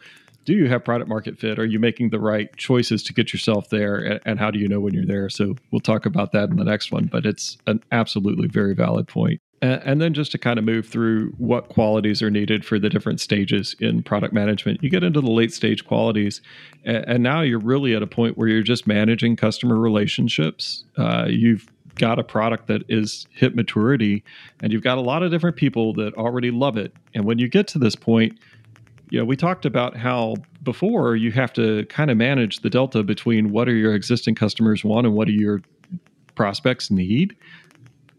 do 0.45 0.53
you 0.53 0.67
have 0.67 0.83
product 0.83 1.09
market 1.09 1.37
fit? 1.37 1.59
Are 1.59 1.65
you 1.65 1.79
making 1.79 2.09
the 2.09 2.19
right 2.19 2.55
choices 2.57 3.03
to 3.03 3.13
get 3.13 3.33
yourself 3.33 3.69
there? 3.69 3.97
And, 3.97 4.19
and, 4.25 4.39
how 4.39 4.51
do 4.51 4.59
you 4.59 4.67
know 4.67 4.79
when 4.79 4.93
you're 4.93 5.05
there? 5.05 5.29
So 5.29 5.55
we'll 5.71 5.79
talk 5.79 6.05
about 6.05 6.31
that 6.33 6.49
in 6.49 6.57
the 6.57 6.63
next 6.63 6.91
one, 6.91 7.05
but 7.05 7.25
it's 7.25 7.57
an 7.67 7.81
absolutely 7.91 8.47
very 8.47 8.73
valid 8.73 9.07
point. 9.07 9.39
And, 9.61 9.81
and 9.83 10.01
then 10.01 10.13
just 10.13 10.31
to 10.33 10.37
kind 10.37 10.59
of 10.59 10.65
move 10.65 10.87
through 10.87 11.29
what 11.37 11.69
qualities 11.69 12.21
are 12.21 12.29
needed 12.29 12.65
for 12.65 12.77
the 12.77 12.89
different 12.89 13.21
stages 13.21 13.75
in 13.79 14.03
product 14.03 14.33
management, 14.33 14.83
you 14.83 14.89
get 14.89 15.03
into 15.03 15.21
the 15.21 15.31
late 15.31 15.53
stage 15.53 15.85
qualities, 15.85 16.41
and, 16.83 17.05
and 17.07 17.23
now 17.23 17.41
you're 17.41 17.59
really 17.59 17.95
at 17.95 18.03
a 18.03 18.07
point 18.07 18.37
where 18.37 18.47
you're 18.47 18.63
just 18.63 18.85
managing 18.85 19.35
customer 19.35 19.77
relationships. 19.77 20.83
Uh, 20.97 21.25
you've 21.29 21.65
got 21.95 22.19
a 22.19 22.23
product 22.23 22.67
that 22.67 22.81
is 22.89 23.27
hit 23.31 23.55
maturity, 23.55 24.23
and 24.61 24.73
you've 24.73 24.83
got 24.83 24.97
a 24.97 25.01
lot 25.01 25.23
of 25.23 25.31
different 25.31 25.55
people 25.55 25.93
that 25.93 26.13
already 26.15 26.51
love 26.51 26.75
it. 26.75 26.93
And 27.13 27.23
when 27.23 27.39
you 27.39 27.47
get 27.47 27.67
to 27.69 27.79
this 27.79 27.95
point, 27.95 28.37
you 29.13 29.19
know, 29.19 29.25
we 29.25 29.37
talked 29.37 29.63
about 29.63 29.95
how 29.95 30.33
before 30.63 31.15
you 31.15 31.31
have 31.31 31.53
to 31.53 31.85
kind 31.85 32.09
of 32.09 32.17
manage 32.17 32.61
the 32.61 32.69
delta 32.69 33.03
between 33.03 33.51
what 33.51 33.69
are 33.69 33.75
your 33.75 33.93
existing 33.93 34.33
customers 34.33 34.83
want 34.83 35.05
and 35.05 35.15
what 35.15 35.27
do 35.27 35.33
your 35.33 35.61
prospects 36.33 36.89
need. 36.89 37.35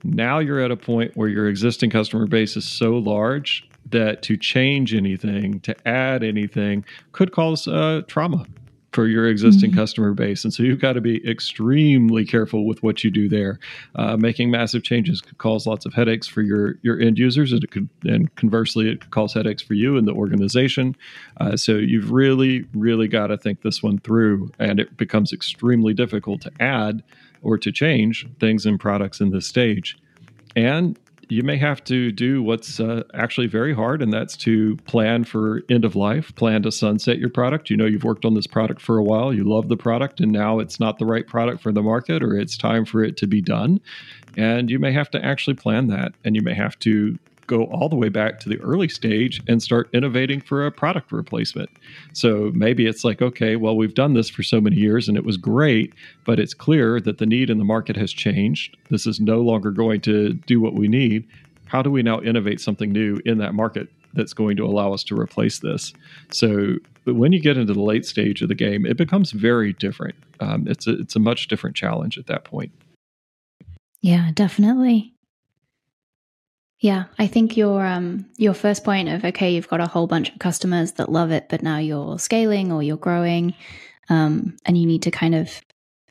Now 0.05 0.39
you're 0.39 0.61
at 0.61 0.71
a 0.71 0.77
point 0.77 1.17
where 1.17 1.29
your 1.29 1.49
existing 1.49 1.91
customer 1.91 2.29
base 2.29 2.57
is 2.57 2.65
so 2.65 2.93
large 2.93 3.69
that 3.91 4.23
to 4.23 4.37
change 4.37 4.95
anything, 4.95 5.59
to 5.63 5.75
add 5.85 6.23
anything, 6.23 6.85
could 7.11 7.33
cause 7.33 7.67
uh, 7.67 8.03
trauma 8.07 8.47
for 8.95 9.09
your 9.09 9.29
existing 9.29 9.71
mm-hmm. 9.71 9.81
customer 9.81 10.15
base. 10.15 10.45
And 10.45 10.55
so 10.55 10.63
you've 10.63 10.81
got 10.81 10.93
to 10.93 11.01
be 11.01 11.21
extremely 11.29 12.25
careful 12.25 12.65
with 12.65 12.81
what 12.85 13.03
you 13.03 13.11
do 13.11 13.29
there. 13.29 13.59
Uh, 13.97 14.17
making 14.17 14.53
massive 14.53 14.85
changes 14.85 15.21
could 15.21 15.37
cause 15.39 15.67
lots 15.67 15.85
of 15.85 15.93
headaches 15.93 16.29
for 16.29 16.43
your 16.43 16.77
your 16.83 17.01
end 17.01 17.19
users, 17.19 17.53
and 17.53 17.65
it 17.65 17.73
could, 17.73 17.89
and 18.05 18.33
conversely, 18.37 18.89
it 18.89 19.01
could 19.01 19.11
cause 19.11 19.35
headaches 19.35 19.63
for 19.63 19.75
you 19.75 19.97
and 19.97 20.07
the 20.07 20.13
organization. 20.13 20.95
Uh, 21.41 21.57
so 21.57 21.73
you've 21.73 22.13
really, 22.13 22.65
really 22.73 23.09
got 23.09 23.27
to 23.27 23.37
think 23.37 23.63
this 23.63 23.83
one 23.83 23.99
through, 23.99 24.53
and 24.61 24.79
it 24.79 24.97
becomes 24.97 25.33
extremely 25.33 25.93
difficult 25.93 26.41
to 26.43 26.53
add 26.61 27.03
or 27.43 27.59
to 27.59 27.73
change 27.73 28.27
things 28.39 28.65
in 28.65 28.79
products 28.79 29.21
in 29.21 29.31
this 29.31 29.47
stage. 29.47 29.99
And 30.55 30.97
you 31.29 31.43
may 31.43 31.57
have 31.57 31.83
to 31.85 32.13
do 32.13 32.43
what's 32.43 32.81
uh, 32.81 33.03
actually 33.15 33.47
very 33.47 33.75
hard, 33.75 34.03
and 34.03 34.13
that's 34.13 34.37
to 34.39 34.77
plan 34.87 35.25
for 35.25 35.63
end 35.69 35.85
of 35.85 35.97
life, 35.97 36.35
plan 36.35 36.63
to 36.63 36.73
sunset 36.73 37.19
your 37.19 37.31
product. 37.31 37.71
You 37.71 37.77
know, 37.77 37.87
you've 37.87 38.05
worked 38.05 38.25
on 38.25 38.35
this 38.35 38.47
product 38.47 38.81
for 38.81 38.99
a 38.99 39.05
while, 39.05 39.33
you 39.33 39.45
love 39.45 39.69
the 39.69 39.77
product, 39.77 40.21
and 40.21 40.33
now 40.33 40.59
it's 40.59 40.81
not 40.81 40.99
the 40.99 41.07
right 41.07 41.27
product 41.27 41.63
for 41.63 41.73
the 41.73 41.83
market, 41.83 42.23
or 42.23 42.37
it's 42.37 42.57
time 42.57 42.85
for 42.85 43.03
it 43.03 43.17
to 43.19 43.27
be 43.27 43.41
done. 43.41 43.81
And 44.37 44.71
you 44.71 44.79
may 44.79 44.93
have 44.93 45.11
to 45.11 45.25
actually 45.25 45.55
plan 45.55 45.87
that, 45.89 46.13
and 46.25 46.35
you 46.35 46.43
may 46.43 46.55
have 46.55 46.79
to 46.81 47.19
go 47.47 47.65
all 47.65 47.89
the 47.89 47.97
way 47.97 48.09
back 48.09 48.41
to 48.41 48.49
the 48.49 48.61
early 48.61 48.89
stage 48.89 49.41
and 49.49 49.63
start 49.63 49.89
innovating 49.93 50.41
for 50.41 50.67
a 50.67 50.73
product 50.73 51.13
replacement. 51.13 51.71
So 52.13 52.51
maybe 52.55 52.87
it's 52.87 53.05
like, 53.05 53.23
okay, 53.23 53.57
well, 53.57 53.77
we've 53.77 53.95
done 53.95 54.15
this 54.15 54.29
for 54.29 54.43
so 54.43 54.61
many 54.61 54.77
years 54.77 55.09
and 55.09 55.17
it 55.17 55.25
was 55.25 55.37
great, 55.37 55.95
but 56.25 56.39
it's 56.39 56.55
clear 56.55 57.01
that 57.01 57.19
the 57.19 57.27
need 57.27 57.51
in 57.51 57.59
the 57.59 57.65
market 57.65 57.97
has 57.97 58.13
changed. 58.13 58.77
This 58.91 59.07
is 59.07 59.21
no 59.21 59.41
longer 59.41 59.71
going 59.71 60.01
to 60.03 60.33
do 60.33 60.61
what 60.61 60.75
we 60.75 60.89
need. 60.89 61.27
How 61.67 61.83
do 61.83 61.91
we 61.91 62.03
now 62.03 62.21
innovate 62.21 62.61
something 62.61 62.93
new 62.93 63.21
in 63.25 63.39
that 63.39 63.55
market 63.55 63.89
that's 64.13 64.33
going 64.33 64.57
to 64.57 64.65
allow 64.65 64.93
us 64.93 65.03
to 65.05 65.19
replace 65.19 65.59
this? 65.59 65.93
So, 66.31 66.77
but 67.05 67.17
when 67.17 67.33
you 67.33 67.41
get 67.41 67.57
into 67.57 67.75
the 67.75 67.81
late 67.81 68.07
stage 68.07 68.43
of 68.43 68.49
the 68.49 68.55
game, 68.55 68.87
it 68.87 68.97
becomes 68.97 69.33
very 69.33 69.73
different. 69.73 70.15
Um, 70.41 70.67
it's 70.69 70.87
a, 70.87 71.01
it's 71.01 71.17
a 71.17 71.21
much 71.21 71.49
different 71.49 71.77
challenge 71.77 72.17
at 72.17 72.27
that 72.27 72.45
point. 72.45 72.73
Yeah, 74.01 74.31
definitely. 74.35 75.14
Yeah, 76.81 77.05
I 77.19 77.29
think 77.29 77.57
your 77.57 77.85
um 77.85 78.27
your 78.37 78.55
first 78.55 78.85
point 78.85 79.09
of 79.09 79.25
okay, 79.25 79.55
you've 79.55 79.69
got 79.69 79.81
a 79.81 79.87
whole 79.87 80.07
bunch 80.07 80.31
of 80.31 80.39
customers 80.39 80.93
that 80.93 81.11
love 81.11 81.31
it, 81.31 81.49
but 81.49 81.63
now 81.63 81.79
you're 81.79 82.19
scaling 82.19 82.73
or 82.73 82.83
you're 82.83 82.97
growing, 82.97 83.55
um, 84.09 84.57
and 84.67 84.77
you 84.77 84.87
need 84.87 85.03
to 85.03 85.11
kind 85.11 85.35
of 85.35 85.61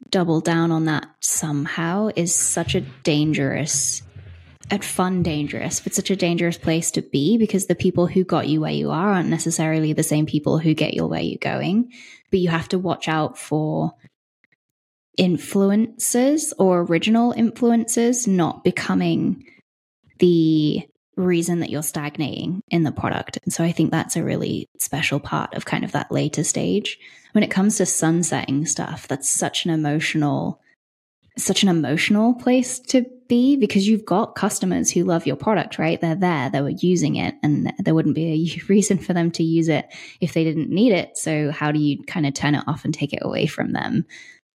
double 0.09 0.41
down 0.41 0.71
on 0.71 0.85
that 0.85 1.07
somehow 1.21 2.09
is 2.15 2.33
such 2.33 2.75
a 2.75 2.81
dangerous 2.81 4.01
at 4.71 4.83
fun 4.83 5.23
dangerous, 5.23 5.79
but 5.81 5.93
such 5.93 6.09
a 6.09 6.15
dangerous 6.15 6.57
place 6.57 6.91
to 6.91 7.01
be 7.01 7.37
because 7.37 7.65
the 7.65 7.75
people 7.75 8.07
who 8.07 8.23
got 8.23 8.47
you 8.47 8.61
where 8.61 8.71
you 8.71 8.91
are 8.91 9.13
aren't 9.13 9.29
necessarily 9.29 9.93
the 9.93 10.03
same 10.03 10.25
people 10.25 10.57
who 10.57 10.73
get 10.73 10.93
you 10.93 11.05
where 11.05 11.21
you're 11.21 11.37
going. 11.39 11.91
But 12.31 12.39
you 12.39 12.49
have 12.49 12.69
to 12.69 12.79
watch 12.79 13.07
out 13.07 13.37
for 13.37 13.93
influences 15.17 16.53
or 16.57 16.81
original 16.81 17.33
influences 17.33 18.25
not 18.25 18.63
becoming 18.63 19.45
the 20.19 20.87
reason 21.15 21.59
that 21.59 21.69
you're 21.69 21.83
stagnating 21.83 22.63
in 22.69 22.83
the 22.83 22.91
product. 22.91 23.37
And 23.43 23.53
so 23.53 23.63
I 23.63 23.71
think 23.71 23.91
that's 23.91 24.15
a 24.15 24.23
really 24.23 24.67
special 24.79 25.19
part 25.19 25.53
of 25.53 25.65
kind 25.65 25.83
of 25.83 25.91
that 25.91 26.11
later 26.11 26.43
stage. 26.43 26.99
When 27.33 27.43
it 27.43 27.51
comes 27.51 27.77
to 27.77 27.85
sunsetting 27.85 28.65
stuff, 28.65 29.07
that's 29.07 29.29
such 29.29 29.65
an 29.65 29.71
emotional 29.71 30.59
such 31.35 31.63
an 31.63 31.69
emotional 31.69 32.35
place 32.35 32.77
to 32.77 33.03
be 33.27 33.55
because 33.57 33.87
you've 33.87 34.05
got 34.05 34.35
customers 34.35 34.91
who 34.91 35.03
love 35.03 35.25
your 35.25 35.35
product, 35.35 35.79
right? 35.79 35.99
They're 35.99 36.13
there, 36.13 36.51
they 36.51 36.61
were 36.61 36.69
using 36.69 37.15
it, 37.15 37.33
and 37.41 37.73
there 37.79 37.95
wouldn't 37.95 38.13
be 38.13 38.27
a 38.27 38.63
reason 38.69 38.99
for 38.99 39.13
them 39.13 39.31
to 39.31 39.43
use 39.43 39.67
it 39.67 39.87
if 40.21 40.33
they 40.33 40.43
didn't 40.43 40.69
need 40.69 40.91
it. 40.91 41.17
So, 41.17 41.51
how 41.51 41.71
do 41.71 41.79
you 41.79 42.03
kind 42.03 42.27
of 42.27 42.35
turn 42.35 42.53
it 42.53 42.63
off 42.67 42.85
and 42.85 42.93
take 42.93 43.13
it 43.13 43.23
away 43.23 43.47
from 43.47 43.71
them? 43.71 44.05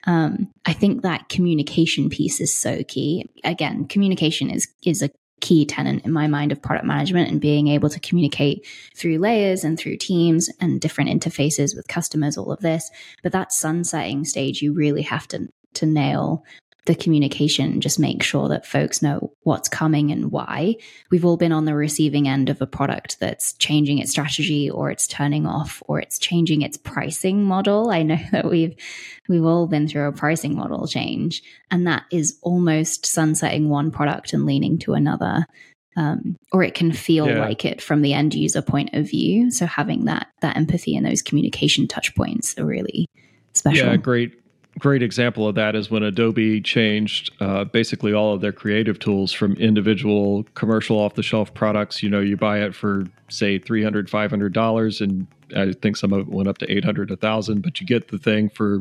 Um, 0.04 0.52
I 0.66 0.72
think 0.72 1.02
that 1.02 1.28
communication 1.28 2.10
piece 2.10 2.40
is 2.40 2.54
so 2.54 2.84
key. 2.84 3.28
Again, 3.42 3.86
communication 3.86 4.50
is 4.50 4.68
is 4.84 5.02
a 5.02 5.10
key 5.40 5.66
tenant 5.66 6.04
in 6.04 6.12
my 6.12 6.26
mind 6.26 6.52
of 6.52 6.62
product 6.62 6.86
management 6.86 7.30
and 7.30 7.40
being 7.40 7.68
able 7.68 7.90
to 7.90 8.00
communicate 8.00 8.66
through 8.94 9.18
layers 9.18 9.64
and 9.64 9.78
through 9.78 9.96
teams 9.96 10.50
and 10.60 10.80
different 10.80 11.10
interfaces 11.10 11.76
with 11.76 11.88
customers 11.88 12.36
all 12.36 12.52
of 12.52 12.60
this. 12.60 12.90
But 13.22 13.32
that 13.32 13.52
sunsetting 13.52 14.24
stage 14.24 14.62
you 14.62 14.72
really 14.72 15.02
have 15.02 15.28
to 15.28 15.48
to 15.74 15.86
nail 15.86 16.42
the 16.86 16.94
communication, 16.94 17.80
just 17.80 17.98
make 17.98 18.22
sure 18.22 18.48
that 18.48 18.64
folks 18.64 19.02
know 19.02 19.32
what's 19.42 19.68
coming 19.68 20.12
and 20.12 20.30
why. 20.30 20.76
We've 21.10 21.24
all 21.24 21.36
been 21.36 21.52
on 21.52 21.64
the 21.64 21.74
receiving 21.74 22.28
end 22.28 22.48
of 22.48 22.62
a 22.62 22.66
product 22.66 23.18
that's 23.20 23.52
changing 23.54 23.98
its 23.98 24.12
strategy 24.12 24.70
or 24.70 24.90
it's 24.90 25.06
turning 25.06 25.46
off 25.46 25.82
or 25.86 26.00
it's 26.00 26.18
changing 26.18 26.62
its 26.62 26.76
pricing 26.76 27.44
model. 27.44 27.90
I 27.90 28.02
know 28.02 28.18
that 28.32 28.48
we've 28.48 28.74
we've 29.28 29.44
all 29.44 29.66
been 29.66 29.88
through 29.88 30.06
a 30.06 30.12
pricing 30.12 30.54
model 30.54 30.86
change 30.86 31.42
and 31.70 31.86
that 31.86 32.04
is 32.10 32.38
almost 32.42 33.04
sunsetting 33.04 33.68
one 33.68 33.90
product 33.90 34.32
and 34.32 34.46
leaning 34.46 34.78
to 34.78 34.94
another. 34.94 35.44
um, 35.96 36.36
or 36.52 36.62
it 36.62 36.74
can 36.74 36.92
feel 36.92 37.26
yeah. 37.26 37.40
like 37.40 37.64
it 37.64 37.80
from 37.80 38.02
the 38.02 38.12
end 38.12 38.34
user 38.34 38.62
point 38.62 38.90
of 38.92 39.08
view. 39.08 39.50
So 39.50 39.66
having 39.66 40.04
that 40.04 40.28
that 40.40 40.56
empathy 40.56 40.94
and 40.94 41.04
those 41.04 41.22
communication 41.22 41.88
touch 41.88 42.14
points 42.14 42.56
are 42.58 42.66
really 42.66 43.08
special. 43.54 43.88
Yeah, 43.88 43.96
great 43.96 44.34
great 44.78 45.02
example 45.02 45.48
of 45.48 45.54
that 45.54 45.74
is 45.74 45.90
when 45.90 46.02
Adobe 46.02 46.60
changed 46.60 47.32
uh, 47.40 47.64
basically 47.64 48.12
all 48.12 48.34
of 48.34 48.40
their 48.40 48.52
creative 48.52 48.98
tools 48.98 49.32
from 49.32 49.54
individual 49.54 50.44
commercial 50.54 50.98
off 50.98 51.14
the 51.14 51.22
shelf 51.22 51.52
products. 51.54 52.02
You 52.02 52.10
know, 52.10 52.20
you 52.20 52.36
buy 52.36 52.60
it 52.60 52.74
for 52.74 53.04
say 53.28 53.58
$300, 53.58 54.08
$500, 54.08 55.00
and 55.00 55.26
I 55.56 55.72
think 55.72 55.96
some 55.96 56.12
of 56.12 56.20
it 56.20 56.28
went 56.28 56.48
up 56.48 56.58
to 56.58 56.70
800, 56.70 57.10
1000, 57.10 57.62
but 57.62 57.80
you 57.80 57.86
get 57.86 58.08
the 58.08 58.18
thing 58.18 58.50
for 58.50 58.80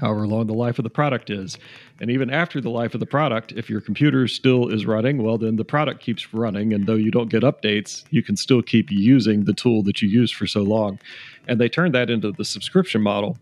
however 0.00 0.26
long 0.26 0.46
the 0.46 0.54
life 0.54 0.78
of 0.78 0.82
the 0.82 0.90
product 0.90 1.30
is. 1.30 1.58
And 2.00 2.10
even 2.10 2.30
after 2.30 2.60
the 2.60 2.70
life 2.70 2.94
of 2.94 3.00
the 3.00 3.06
product, 3.06 3.52
if 3.52 3.68
your 3.68 3.80
computer 3.80 4.26
still 4.26 4.68
is 4.68 4.86
running, 4.86 5.22
well, 5.22 5.36
then 5.36 5.56
the 5.56 5.64
product 5.64 6.00
keeps 6.00 6.32
running. 6.32 6.72
And 6.72 6.86
though 6.86 6.94
you 6.94 7.10
don't 7.10 7.28
get 7.28 7.42
updates, 7.42 8.04
you 8.10 8.22
can 8.22 8.36
still 8.36 8.62
keep 8.62 8.90
using 8.90 9.44
the 9.44 9.52
tool 9.52 9.82
that 9.84 10.00
you 10.00 10.08
used 10.08 10.34
for 10.34 10.46
so 10.46 10.62
long. 10.62 10.98
And 11.46 11.60
they 11.60 11.68
turned 11.68 11.94
that 11.94 12.08
into 12.08 12.32
the 12.32 12.44
subscription 12.44 13.02
model. 13.02 13.36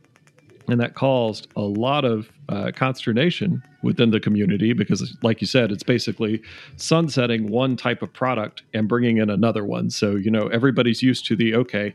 And 0.68 0.80
that 0.80 0.94
caused 0.94 1.48
a 1.56 1.62
lot 1.62 2.04
of 2.04 2.30
uh, 2.48 2.72
consternation 2.74 3.62
within 3.82 4.10
the 4.10 4.20
community 4.20 4.72
because, 4.72 5.16
like 5.22 5.40
you 5.40 5.46
said, 5.46 5.70
it's 5.70 5.82
basically 5.82 6.42
sunsetting 6.76 7.50
one 7.50 7.76
type 7.76 8.02
of 8.02 8.12
product 8.12 8.62
and 8.74 8.88
bringing 8.88 9.18
in 9.18 9.30
another 9.30 9.64
one. 9.64 9.90
So, 9.90 10.16
you 10.16 10.30
know, 10.30 10.48
everybody's 10.48 11.02
used 11.02 11.26
to 11.26 11.36
the 11.36 11.54
okay, 11.54 11.94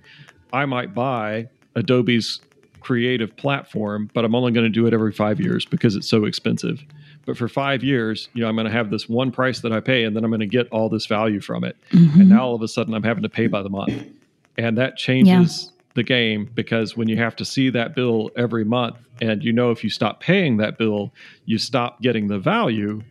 I 0.51 0.65
might 0.65 0.93
buy 0.93 1.49
Adobe's 1.75 2.39
creative 2.79 3.35
platform, 3.37 4.09
but 4.13 4.25
I'm 4.25 4.35
only 4.35 4.51
going 4.51 4.65
to 4.65 4.69
do 4.69 4.85
it 4.85 4.93
every 4.93 5.11
five 5.11 5.39
years 5.39 5.65
because 5.65 5.95
it's 5.95 6.07
so 6.07 6.25
expensive. 6.25 6.83
But 7.25 7.37
for 7.37 7.47
five 7.47 7.83
years, 7.83 8.27
you 8.33 8.41
know, 8.41 8.49
I'm 8.49 8.55
going 8.55 8.65
to 8.65 8.71
have 8.71 8.89
this 8.89 9.07
one 9.07 9.31
price 9.31 9.61
that 9.61 9.71
I 9.71 9.79
pay, 9.79 10.03
and 10.03 10.15
then 10.15 10.23
I'm 10.23 10.29
going 10.29 10.41
to 10.41 10.45
get 10.45 10.67
all 10.69 10.89
this 10.89 11.05
value 11.05 11.39
from 11.39 11.63
it. 11.63 11.77
Mm-hmm. 11.91 12.19
And 12.19 12.29
now 12.29 12.45
all 12.45 12.55
of 12.55 12.61
a 12.61 12.67
sudden, 12.67 12.93
I'm 12.93 13.03
having 13.03 13.23
to 13.23 13.29
pay 13.29 13.47
by 13.47 13.63
the 13.63 13.69
month, 13.69 14.05
and 14.57 14.77
that 14.77 14.97
changes. 14.97 15.71
The 15.95 16.03
game 16.03 16.49
because 16.55 16.97
when 16.97 17.07
you 17.07 17.17
have 17.17 17.35
to 17.35 17.45
see 17.45 17.69
that 17.69 17.95
bill 17.95 18.31
every 18.35 18.65
month, 18.65 18.95
and 19.21 19.43
you 19.43 19.53
know 19.53 19.69
if 19.71 19.83
you 19.83 19.89
stop 19.89 20.19
paying 20.19 20.57
that 20.57 20.77
bill, 20.77 21.13
you 21.45 21.57
stop 21.57 22.01
getting 22.01 22.27
the 22.27 22.39
value, 22.39 23.01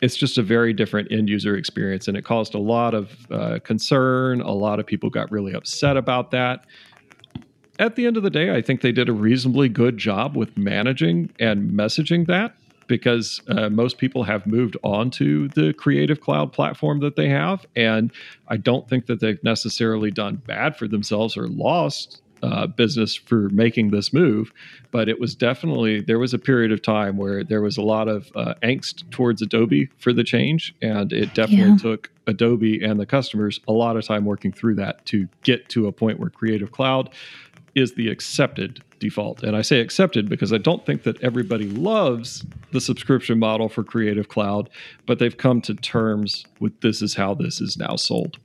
it's 0.00 0.16
just 0.16 0.36
a 0.36 0.42
very 0.42 0.72
different 0.72 1.12
end 1.12 1.28
user 1.28 1.56
experience 1.56 2.08
and 2.08 2.16
it 2.16 2.22
caused 2.22 2.54
a 2.54 2.58
lot 2.58 2.92
of 2.92 3.30
uh, 3.30 3.58
concern 3.62 4.40
a 4.40 4.50
lot 4.50 4.80
of 4.80 4.86
people 4.86 5.08
got 5.08 5.30
really 5.30 5.54
upset 5.54 5.96
about 5.96 6.32
that 6.32 6.66
at 7.78 7.96
the 7.96 8.06
end 8.06 8.16
of 8.16 8.22
the 8.22 8.30
day, 8.30 8.54
I 8.54 8.62
think 8.62 8.80
they 8.80 8.92
did 8.92 9.08
a 9.08 9.12
reasonably 9.12 9.68
good 9.68 9.98
job 9.98 10.36
with 10.36 10.56
managing 10.56 11.30
and 11.40 11.70
messaging 11.72 12.26
that 12.26 12.54
because 12.86 13.40
uh, 13.48 13.70
most 13.70 13.98
people 13.98 14.24
have 14.24 14.46
moved 14.46 14.76
on 14.84 15.10
to 15.10 15.48
the 15.48 15.72
Creative 15.72 16.20
Cloud 16.20 16.52
platform 16.52 17.00
that 17.00 17.16
they 17.16 17.28
have. 17.28 17.64
And 17.74 18.12
I 18.48 18.58
don't 18.58 18.88
think 18.88 19.06
that 19.06 19.20
they've 19.20 19.42
necessarily 19.42 20.10
done 20.10 20.36
bad 20.46 20.76
for 20.76 20.86
themselves 20.86 21.36
or 21.36 21.48
lost 21.48 22.20
uh, 22.44 22.66
business 22.66 23.14
for 23.14 23.48
making 23.48 23.90
this 23.90 24.12
move. 24.12 24.52
But 24.90 25.08
it 25.08 25.18
was 25.18 25.34
definitely, 25.34 26.00
there 26.00 26.18
was 26.18 26.34
a 26.34 26.38
period 26.38 26.72
of 26.72 26.82
time 26.82 27.16
where 27.16 27.42
there 27.42 27.62
was 27.62 27.76
a 27.76 27.82
lot 27.82 28.06
of 28.06 28.30
uh, 28.36 28.54
angst 28.62 29.10
towards 29.10 29.40
Adobe 29.40 29.88
for 29.98 30.12
the 30.12 30.24
change. 30.24 30.74
And 30.82 31.12
it 31.12 31.34
definitely 31.34 31.70
yeah. 31.70 31.76
took 31.76 32.10
Adobe 32.26 32.84
and 32.84 33.00
the 33.00 33.06
customers 33.06 33.60
a 33.66 33.72
lot 33.72 33.96
of 33.96 34.04
time 34.04 34.24
working 34.24 34.52
through 34.52 34.74
that 34.76 35.04
to 35.06 35.28
get 35.42 35.68
to 35.70 35.86
a 35.86 35.92
point 35.92 36.20
where 36.20 36.30
Creative 36.30 36.70
Cloud 36.70 37.10
is 37.74 37.94
the 37.94 38.08
accepted 38.08 38.82
default. 39.00 39.42
And 39.42 39.56
I 39.56 39.62
say 39.62 39.80
accepted 39.80 40.28
because 40.28 40.52
I 40.52 40.58
don't 40.58 40.86
think 40.86 41.02
that 41.02 41.22
everybody 41.22 41.68
loves 41.68 42.44
the 42.72 42.80
subscription 42.80 43.38
model 43.38 43.68
for 43.68 43.82
Creative 43.82 44.28
Cloud, 44.28 44.70
but 45.06 45.18
they've 45.18 45.36
come 45.36 45.60
to 45.62 45.74
terms 45.74 46.44
with 46.60 46.80
this 46.82 47.02
is 47.02 47.14
how 47.14 47.34
this 47.34 47.60
is 47.60 47.76
now 47.76 47.96
sold. 47.96 48.38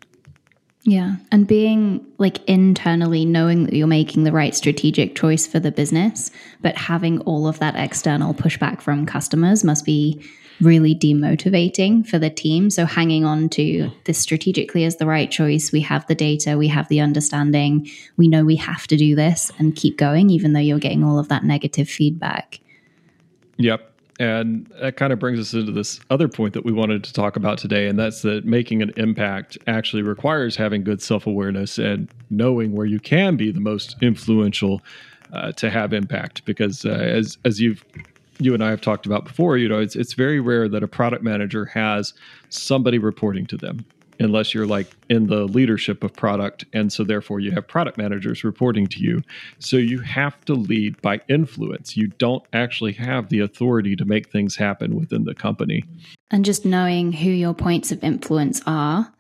Yeah. 0.84 1.18
And 1.32 1.46
being 1.46 2.06
like 2.18 2.44
internally 2.46 3.26
knowing 3.26 3.66
that 3.66 3.74
you're 3.74 3.88
making 3.88 4.24
the 4.24 4.32
right 4.32 4.56
strategic 4.56 5.16
choice 5.16 5.46
for 5.46 5.60
the 5.60 5.72
business, 5.72 6.32
but 6.62 6.78
having 6.78 7.20
all 7.22 7.48
of 7.48 7.60
that 7.60 7.76
external 7.76 8.34
pushback 8.34 8.82
from 8.82 9.06
customers 9.06 9.64
must 9.64 9.86
be 9.86 10.24
really 10.62 10.96
demotivating 10.96 12.06
for 12.08 12.20
the 12.20 12.30
team. 12.30 12.70
So 12.70 12.86
hanging 12.86 13.26
on 13.26 13.50
to 13.50 13.92
this 14.06 14.20
strategically 14.20 14.84
is 14.84 14.98
the 14.98 15.06
right 15.06 15.30
choice. 15.30 15.72
We 15.72 15.82
have 15.82 16.06
the 16.08 16.16
data, 16.16 16.58
we 16.58 16.68
have 16.68 16.88
the 16.90 17.00
understanding, 17.00 17.90
we 18.18 18.28
know 18.28 18.44
we 18.44 18.58
have 18.58 18.88
to 18.88 18.98
do 18.98 19.16
this 19.16 19.52
and 19.58 19.76
keep 19.76 19.98
going, 19.98 20.30
even 20.30 20.54
though 20.54 20.60
you're 20.60 20.80
getting 20.80 21.04
all 21.04 21.20
of 21.20 21.30
that 21.30 21.44
negative 21.44 21.90
feedback. 21.90 22.60
Yep. 23.58 23.89
And 24.20 24.70
that 24.82 24.98
kind 24.98 25.14
of 25.14 25.20
brings 25.20 25.40
us 25.40 25.54
into 25.54 25.72
this 25.72 26.02
other 26.10 26.28
point 26.28 26.54
that 26.54 26.66
we 26.66 26.74
wanted 26.74 27.06
to 27.06 27.14
talk 27.14 27.38
about 27.38 27.58
today, 27.58 27.88
and 27.88 27.98
that's 27.98 28.22
that 28.24 28.44
making 28.44 28.82
an 28.82 28.92
impact 28.98 29.58
actually 29.66 30.02
requires 30.02 30.58
having 30.58 30.84
good 30.84 31.02
self 31.02 31.26
awareness 31.26 31.78
and 31.78 32.10
knowing 32.30 32.74
where 32.74 32.86
you 32.86 33.00
can 33.00 33.38
be 33.38 33.50
the 33.50 33.62
most 33.62 33.96
influential 34.02 34.82
uh, 35.32 35.54
to 35.54 35.70
have 35.70 35.94
impact. 35.94 36.44
Because 36.44 36.84
uh, 36.86 36.90
as 36.90 37.38
as 37.46 37.62
you've 37.62 37.86
you 38.40 38.54
and 38.54 38.64
I 38.64 38.70
have 38.70 38.82
talked 38.82 39.06
about 39.06 39.24
before, 39.24 39.58
you 39.58 39.70
know, 39.70 39.80
it's 39.80 39.96
it's 39.96 40.14
very 40.14 40.42
rare 40.42 40.68
that 40.68 40.84
a 40.84 40.88
product 40.88 41.24
manager 41.24 41.66
has 41.66 42.14
somebody 42.50 42.98
reporting 42.98 43.46
to 43.48 43.58
them 43.58 43.86
unless 44.20 44.54
you're 44.54 44.68
like 44.68 44.88
in 45.10 45.28
the 45.28 45.46
leadership 45.46 46.04
of 46.04 46.14
product 46.14 46.66
and 46.74 46.92
so 46.92 47.04
therefore 47.04 47.40
you 47.40 47.52
have 47.52 47.68
product 47.68 47.98
managers 47.98 48.44
reporting 48.44 48.88
to 48.88 49.00
you. 49.00 49.22
So 49.60 49.78
you 49.78 50.00
have 50.00 50.44
to 50.46 50.54
lead 50.54 51.02
by 51.02 51.22
influence. 51.30 51.96
You 51.96 52.08
don't 52.08 52.44
actually 52.54 52.94
have 52.94 53.30
the 53.30 53.40
authority 53.40 53.96
to 53.96 54.06
make 54.06 54.30
things 54.30 54.56
happen 54.56 54.96
within 54.96 55.24
the 55.24 55.36
company. 55.36 55.84
And 56.32 56.46
just 56.46 56.66
knowing 56.66 57.12
who 57.12 57.30
your 57.30 57.54
points 57.54 57.92
of 57.92 58.04
influence 58.04 58.62
are 58.66 59.12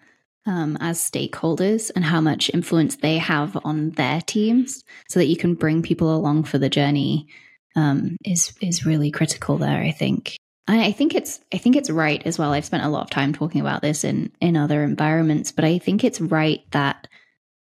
um, 0.45 0.77
as 0.79 0.99
stakeholders 0.99 1.91
and 1.95 2.03
how 2.03 2.21
much 2.21 2.49
influence 2.53 2.97
they 2.97 3.17
have 3.17 3.57
on 3.63 3.91
their 3.91 4.21
teams 4.21 4.83
so 5.07 5.19
that 5.19 5.27
you 5.27 5.37
can 5.37 5.53
bring 5.53 5.81
people 5.81 6.15
along 6.15 6.43
for 6.43 6.57
the 6.57 6.69
journey 6.69 7.27
um, 7.75 8.17
is 8.25 8.53
is 8.61 8.85
really 8.85 9.11
critical 9.11 9.57
there. 9.57 9.81
I 9.81 9.91
think. 9.91 10.37
I, 10.69 10.91
think 10.91 11.15
it's 11.15 11.39
I 11.53 11.57
think 11.57 11.75
it's 11.75 11.89
right 11.89 12.21
as 12.25 12.37
well. 12.37 12.51
I've 12.51 12.65
spent 12.65 12.83
a 12.83 12.89
lot 12.89 13.03
of 13.03 13.09
time 13.09 13.33
talking 13.33 13.61
about 13.61 13.81
this 13.81 14.03
in 14.03 14.31
in 14.39 14.55
other 14.55 14.83
environments, 14.83 15.51
but 15.51 15.65
I 15.65 15.79
think 15.79 16.03
it's 16.03 16.21
right 16.21 16.61
that 16.71 17.07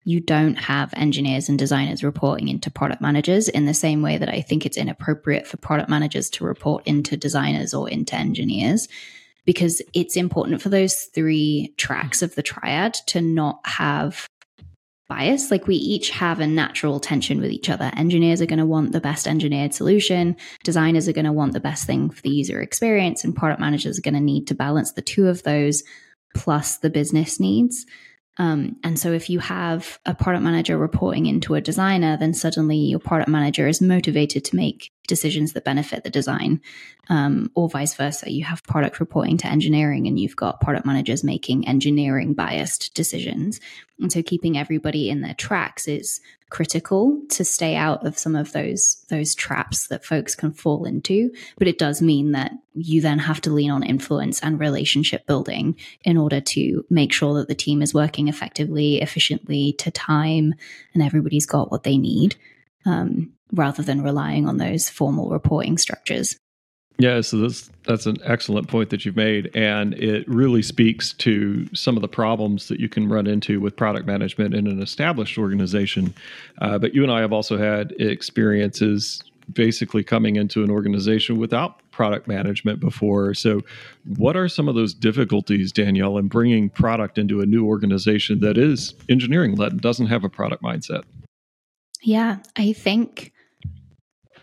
you 0.05 0.19
don't 0.19 0.55
have 0.55 0.93
engineers 0.95 1.49
and 1.49 1.57
designers 1.57 2.03
reporting 2.03 2.49
into 2.49 2.69
product 2.69 3.01
managers 3.01 3.47
in 3.47 3.65
the 3.65 3.73
same 3.73 4.01
way 4.01 4.17
that 4.17 4.29
I 4.29 4.41
think 4.41 4.65
it's 4.65 4.77
inappropriate 4.77 5.47
for 5.47 5.57
product 5.57 5.89
managers 5.89 6.29
to 6.31 6.45
report 6.45 6.85
into 6.85 7.15
designers 7.15 7.73
or 7.73 7.89
into 7.89 8.15
engineers 8.15 8.87
because 9.45 9.81
it's 9.93 10.15
important 10.15 10.61
for 10.61 10.69
those 10.69 11.03
three 11.13 11.73
tracks 11.77 12.21
of 12.21 12.35
the 12.35 12.43
triad 12.43 12.93
to 13.07 13.21
not 13.21 13.59
have 13.65 14.27
bias. 15.07 15.51
Like 15.51 15.67
we 15.67 15.75
each 15.75 16.09
have 16.11 16.39
a 16.39 16.47
natural 16.47 16.99
tension 16.99 17.39
with 17.39 17.51
each 17.51 17.69
other. 17.69 17.91
Engineers 17.95 18.41
are 18.41 18.45
going 18.45 18.59
to 18.59 18.65
want 18.65 18.91
the 18.91 19.01
best 19.01 19.27
engineered 19.27 19.73
solution. 19.73 20.35
Designers 20.63 21.07
are 21.07 21.13
going 21.13 21.25
to 21.25 21.31
want 21.31 21.53
the 21.53 21.59
best 21.59 21.85
thing 21.85 22.09
for 22.09 22.21
the 22.21 22.29
user 22.29 22.61
experience 22.61 23.23
and 23.23 23.35
product 23.35 23.59
managers 23.59 23.97
are 23.97 24.01
going 24.01 24.13
to 24.13 24.19
need 24.19 24.47
to 24.47 24.55
balance 24.55 24.93
the 24.93 25.01
two 25.01 25.27
of 25.27 25.43
those 25.43 25.83
plus 26.33 26.77
the 26.77 26.89
business 26.89 27.39
needs. 27.39 27.85
Um, 28.37 28.77
and 28.83 28.97
so 28.97 29.11
if 29.11 29.29
you 29.29 29.39
have 29.39 29.99
a 30.05 30.15
product 30.15 30.43
manager 30.43 30.77
reporting 30.77 31.27
into 31.27 31.53
a 31.53 31.61
designer, 31.61 32.17
then 32.17 32.33
suddenly 32.33 32.77
your 32.77 32.99
product 32.99 33.29
manager 33.29 33.67
is 33.67 33.79
motivated 33.79 34.43
to 34.45 34.55
make 34.55 34.91
decisions 35.07 35.53
that 35.53 35.65
benefit 35.65 36.03
the 36.03 36.09
design, 36.09 36.61
um, 37.09 37.51
or 37.55 37.69
vice 37.69 37.93
versa. 37.93 38.31
You 38.31 38.45
have 38.45 38.63
product 38.63 38.99
reporting 38.99 39.37
to 39.37 39.47
engineering, 39.47 40.07
and 40.07 40.19
you've 40.19 40.35
got 40.35 40.61
product 40.61 40.85
managers 40.85 41.23
making 41.23 41.67
engineering 41.67 42.33
biased 42.33 42.93
decisions. 42.95 43.59
And 43.99 44.11
so, 44.11 44.23
keeping 44.23 44.57
everybody 44.57 45.09
in 45.09 45.21
their 45.21 45.35
tracks 45.35 45.87
is 45.87 46.19
critical 46.53 47.19
to 47.29 47.43
stay 47.43 47.75
out 47.75 48.05
of 48.05 48.17
some 48.17 48.35
of 48.35 48.51
those 48.51 49.03
those 49.09 49.33
traps 49.33 49.87
that 49.87 50.05
folks 50.05 50.35
can 50.35 50.53
fall 50.53 50.85
into. 50.85 51.31
But 51.57 51.67
it 51.67 51.79
does 51.79 51.99
mean 51.99 52.31
that 52.33 52.51
you 52.75 53.01
then 53.01 53.17
have 53.17 53.41
to 53.41 53.49
lean 53.49 53.71
on 53.71 53.81
influence 53.81 54.39
and 54.39 54.59
relationship 54.59 55.25
building 55.25 55.75
in 56.03 56.15
order 56.15 56.39
to 56.39 56.85
make 56.91 57.11
sure 57.11 57.33
that 57.39 57.47
the 57.47 57.55
team 57.55 57.81
is 57.81 57.93
working 57.93 58.27
effectively, 58.27 59.01
efficiently, 59.01 59.73
to 59.79 59.89
time, 59.89 60.53
and 60.93 61.01
everybody's 61.01 61.47
got 61.47 61.71
what 61.71 61.83
they 61.83 61.97
need. 61.97 62.35
Um, 62.85 63.33
rather 63.51 63.83
than 63.83 64.01
relying 64.01 64.47
on 64.47 64.57
those 64.57 64.89
formal 64.89 65.29
reporting 65.29 65.77
structures. 65.77 66.37
Yeah, 66.99 67.21
so 67.21 67.37
that's 67.37 67.71
that's 67.85 68.05
an 68.05 68.17
excellent 68.23 68.67
point 68.67 68.91
that 68.91 69.03
you've 69.03 69.15
made, 69.15 69.49
and 69.55 69.93
it 69.95 70.27
really 70.27 70.61
speaks 70.61 71.11
to 71.13 71.67
some 71.73 71.97
of 71.97 72.01
the 72.01 72.07
problems 72.07 72.67
that 72.67 72.79
you 72.79 72.87
can 72.87 73.09
run 73.09 73.25
into 73.25 73.59
with 73.59 73.75
product 73.75 74.05
management 74.05 74.53
in 74.53 74.67
an 74.67 74.81
established 74.81 75.37
organization. 75.37 76.13
Uh, 76.61 76.77
but 76.77 76.93
you 76.93 77.01
and 77.03 77.11
I 77.11 77.21
have 77.21 77.33
also 77.33 77.57
had 77.57 77.93
experiences 77.93 79.23
basically 79.51 80.03
coming 80.03 80.35
into 80.35 80.63
an 80.63 80.69
organization 80.69 81.37
without 81.37 81.81
product 81.91 82.27
management 82.27 82.79
before. 82.79 83.33
So, 83.33 83.61
what 84.17 84.37
are 84.37 84.47
some 84.47 84.67
of 84.67 84.75
those 84.75 84.93
difficulties, 84.93 85.71
Danielle, 85.71 86.17
in 86.17 86.27
bringing 86.27 86.69
product 86.69 87.17
into 87.17 87.41
a 87.41 87.45
new 87.45 87.65
organization 87.65 88.39
that 88.41 88.57
is 88.57 88.93
engineering 89.09 89.55
led 89.55 89.73
and 89.73 89.81
doesn't 89.81 90.07
have 90.07 90.23
a 90.23 90.29
product 90.29 90.63
mindset? 90.63 91.03
Yeah, 92.01 92.37
I 92.55 92.73
think 92.73 93.33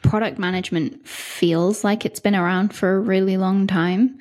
product 0.03 0.39
management 0.39 1.07
feels 1.07 1.85
like 1.85 2.05
it's 2.05 2.21
been 2.21 2.35
around 2.35 2.75
for 2.75 2.97
a 2.97 3.01
really 3.01 3.37
long 3.37 3.67
time, 3.67 4.19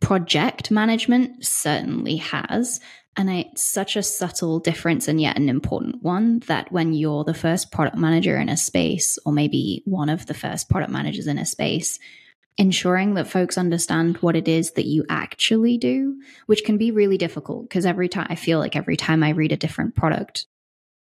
project 0.00 0.70
management 0.70 1.44
certainly 1.44 2.16
has. 2.16 2.80
And 3.16 3.28
it's 3.28 3.62
such 3.62 3.96
a 3.96 4.02
subtle 4.02 4.58
difference 4.58 5.06
and 5.06 5.20
yet 5.20 5.36
an 5.36 5.50
important 5.50 6.02
one 6.02 6.40
that 6.46 6.72
when 6.72 6.94
you're 6.94 7.24
the 7.24 7.34
first 7.34 7.70
product 7.70 7.96
manager 7.96 8.38
in 8.38 8.48
a 8.48 8.56
space, 8.56 9.18
or 9.26 9.32
maybe 9.32 9.82
one 9.84 10.08
of 10.08 10.26
the 10.26 10.34
first 10.34 10.70
product 10.70 10.90
managers 10.90 11.26
in 11.26 11.36
a 11.36 11.44
space, 11.44 11.98
ensuring 12.56 13.14
that 13.14 13.28
folks 13.28 13.58
understand 13.58 14.16
what 14.18 14.36
it 14.36 14.48
is 14.48 14.72
that 14.72 14.86
you 14.86 15.04
actually 15.08 15.76
do, 15.76 16.20
which 16.46 16.64
can 16.64 16.78
be 16.78 16.90
really 16.90 17.18
difficult 17.18 17.68
because 17.68 17.86
every 17.86 18.08
time 18.08 18.26
I 18.30 18.34
feel 18.34 18.58
like 18.58 18.76
every 18.76 18.96
time 18.96 19.22
I 19.22 19.30
read 19.30 19.52
a 19.52 19.56
different 19.56 19.94
product 19.94 20.46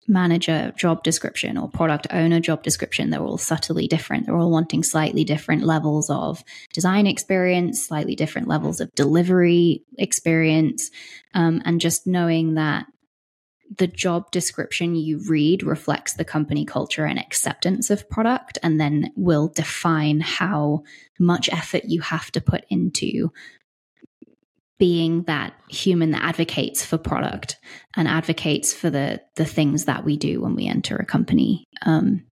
manager 0.08 0.74
job 0.78 1.04
description 1.04 1.58
or 1.58 1.70
product 1.70 2.08
owner 2.12 2.40
job 2.40 2.64
description, 2.64 3.10
they're 3.10 3.22
all 3.22 3.38
subtly 3.38 3.88
different. 3.88 4.26
They're 4.26 4.38
all 4.38 4.52
wanting 4.52 4.84
slightly 4.84 5.24
different 5.24 5.64
levels 5.64 6.10
of 6.10 6.44
design 6.74 7.08
experience, 7.08 7.84
slightly 7.84 8.16
different 8.16 8.48
levels 8.48 8.82
of 8.82 8.94
delivery 8.96 9.84
experience. 9.98 10.90
Um, 11.34 11.62
and 11.66 11.80
just 11.80 12.08
knowing 12.08 12.56
that 12.56 12.86
the 13.78 13.88
job 13.88 14.30
description 14.32 14.96
you 14.96 15.22
read 15.30 15.64
reflects 15.64 16.14
the 16.14 16.26
company 16.26 16.66
culture 16.66 17.06
and 17.06 17.18
acceptance 17.18 17.90
of 17.90 18.10
product, 18.10 18.58
and 18.64 18.82
then 18.82 19.12
will 19.16 19.48
define 19.48 20.20
how 20.20 20.84
much 21.20 21.50
effort 21.50 21.84
you 21.86 22.02
have 22.02 22.30
to 22.32 22.42
put 22.42 22.66
into 22.70 23.32
being 24.82 25.22
that 25.26 25.54
human 25.70 26.10
that 26.10 26.24
advocates 26.24 26.84
for 26.84 26.98
product 26.98 27.56
and 27.96 28.08
advocates 28.08 28.74
for 28.74 28.90
the 28.90 29.22
the 29.36 29.46
things 29.46 29.86
that 29.86 30.04
we 30.04 30.18
do 30.18 30.42
when 30.42 30.56
we 30.56 30.66
enter 30.66 30.96
a 30.96 31.06
company. 31.06 31.66
Um, 31.84 32.26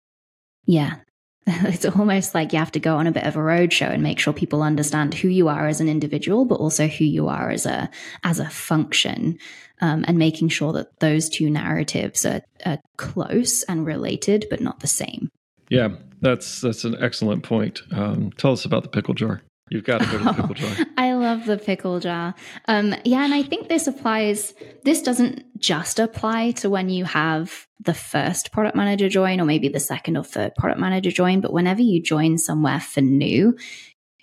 yeah, 0.66 0.96
it's 1.46 1.86
almost 1.86 2.34
like 2.34 2.52
you 2.52 2.58
have 2.58 2.72
to 2.72 2.80
go 2.80 2.96
on 2.98 3.06
a 3.06 3.12
bit 3.12 3.26
of 3.26 3.36
a 3.36 3.40
roadshow 3.40 3.92
and 3.92 4.02
make 4.02 4.18
sure 4.18 4.34
people 4.34 4.64
understand 4.64 5.14
who 5.14 5.28
you 5.28 5.48
are 5.48 5.68
as 5.68 5.80
an 5.80 5.88
individual, 5.88 6.44
but 6.44 6.56
also 6.56 6.88
who 6.88 7.06
you 7.06 7.28
are 7.28 7.52
as 7.52 7.68
a 7.68 7.88
as 8.24 8.40
a 8.40 8.50
function, 8.50 9.38
um, 9.82 10.04
and 10.08 10.18
making 10.18 10.50
sure 10.50 10.74
that 10.74 11.00
those 11.02 11.30
two 11.30 11.52
narratives 11.52 12.26
are, 12.26 12.42
are 12.66 12.80
close 12.98 13.62
and 13.62 13.86
related, 13.86 14.48
but 14.50 14.60
not 14.60 14.80
the 14.80 14.88
same. 14.88 15.30
Yeah, 15.70 15.90
that's 16.20 16.62
that's 16.62 16.84
an 16.84 16.96
excellent 17.00 17.44
point. 17.44 17.84
Um, 17.92 18.32
tell 18.38 18.54
us 18.54 18.66
about 18.66 18.82
the 18.82 18.90
pickle 18.90 19.14
jar. 19.14 19.44
You've 19.70 19.84
got 19.84 20.02
to 20.02 20.06
go 20.06 20.18
to 20.18 20.24
the 20.24 20.34
pickle 20.34 20.54
jar. 20.56 20.86
I 20.98 21.14
love 21.14 21.46
the 21.46 21.58
pickle 21.58 22.00
jar. 22.00 22.34
Um, 22.68 22.96
yeah, 23.06 23.24
and 23.24 23.34
I 23.34 23.44
think 23.44 23.68
this 23.68 23.88
applies, 23.88 24.54
this 24.84 25.02
doesn't 25.02 25.44
just 25.60 26.00
apply 26.00 26.52
to 26.52 26.70
when 26.70 26.90
you 26.90 27.06
have 27.06 27.68
the 27.80 27.94
first 27.94 28.52
product 28.52 28.76
manager 28.76 29.10
join 29.10 29.40
or 29.40 29.46
maybe 29.46 29.70
the 29.70 29.80
second 29.80 30.18
or 30.18 30.24
third 30.24 30.56
product 30.56 30.80
manager 30.80 31.12
join, 31.12 31.42
but 31.42 31.54
whenever 31.54 31.82
you 31.82 32.02
join 32.02 32.38
somewhere 32.38 32.80
for 32.80 33.02
new, 33.02 33.56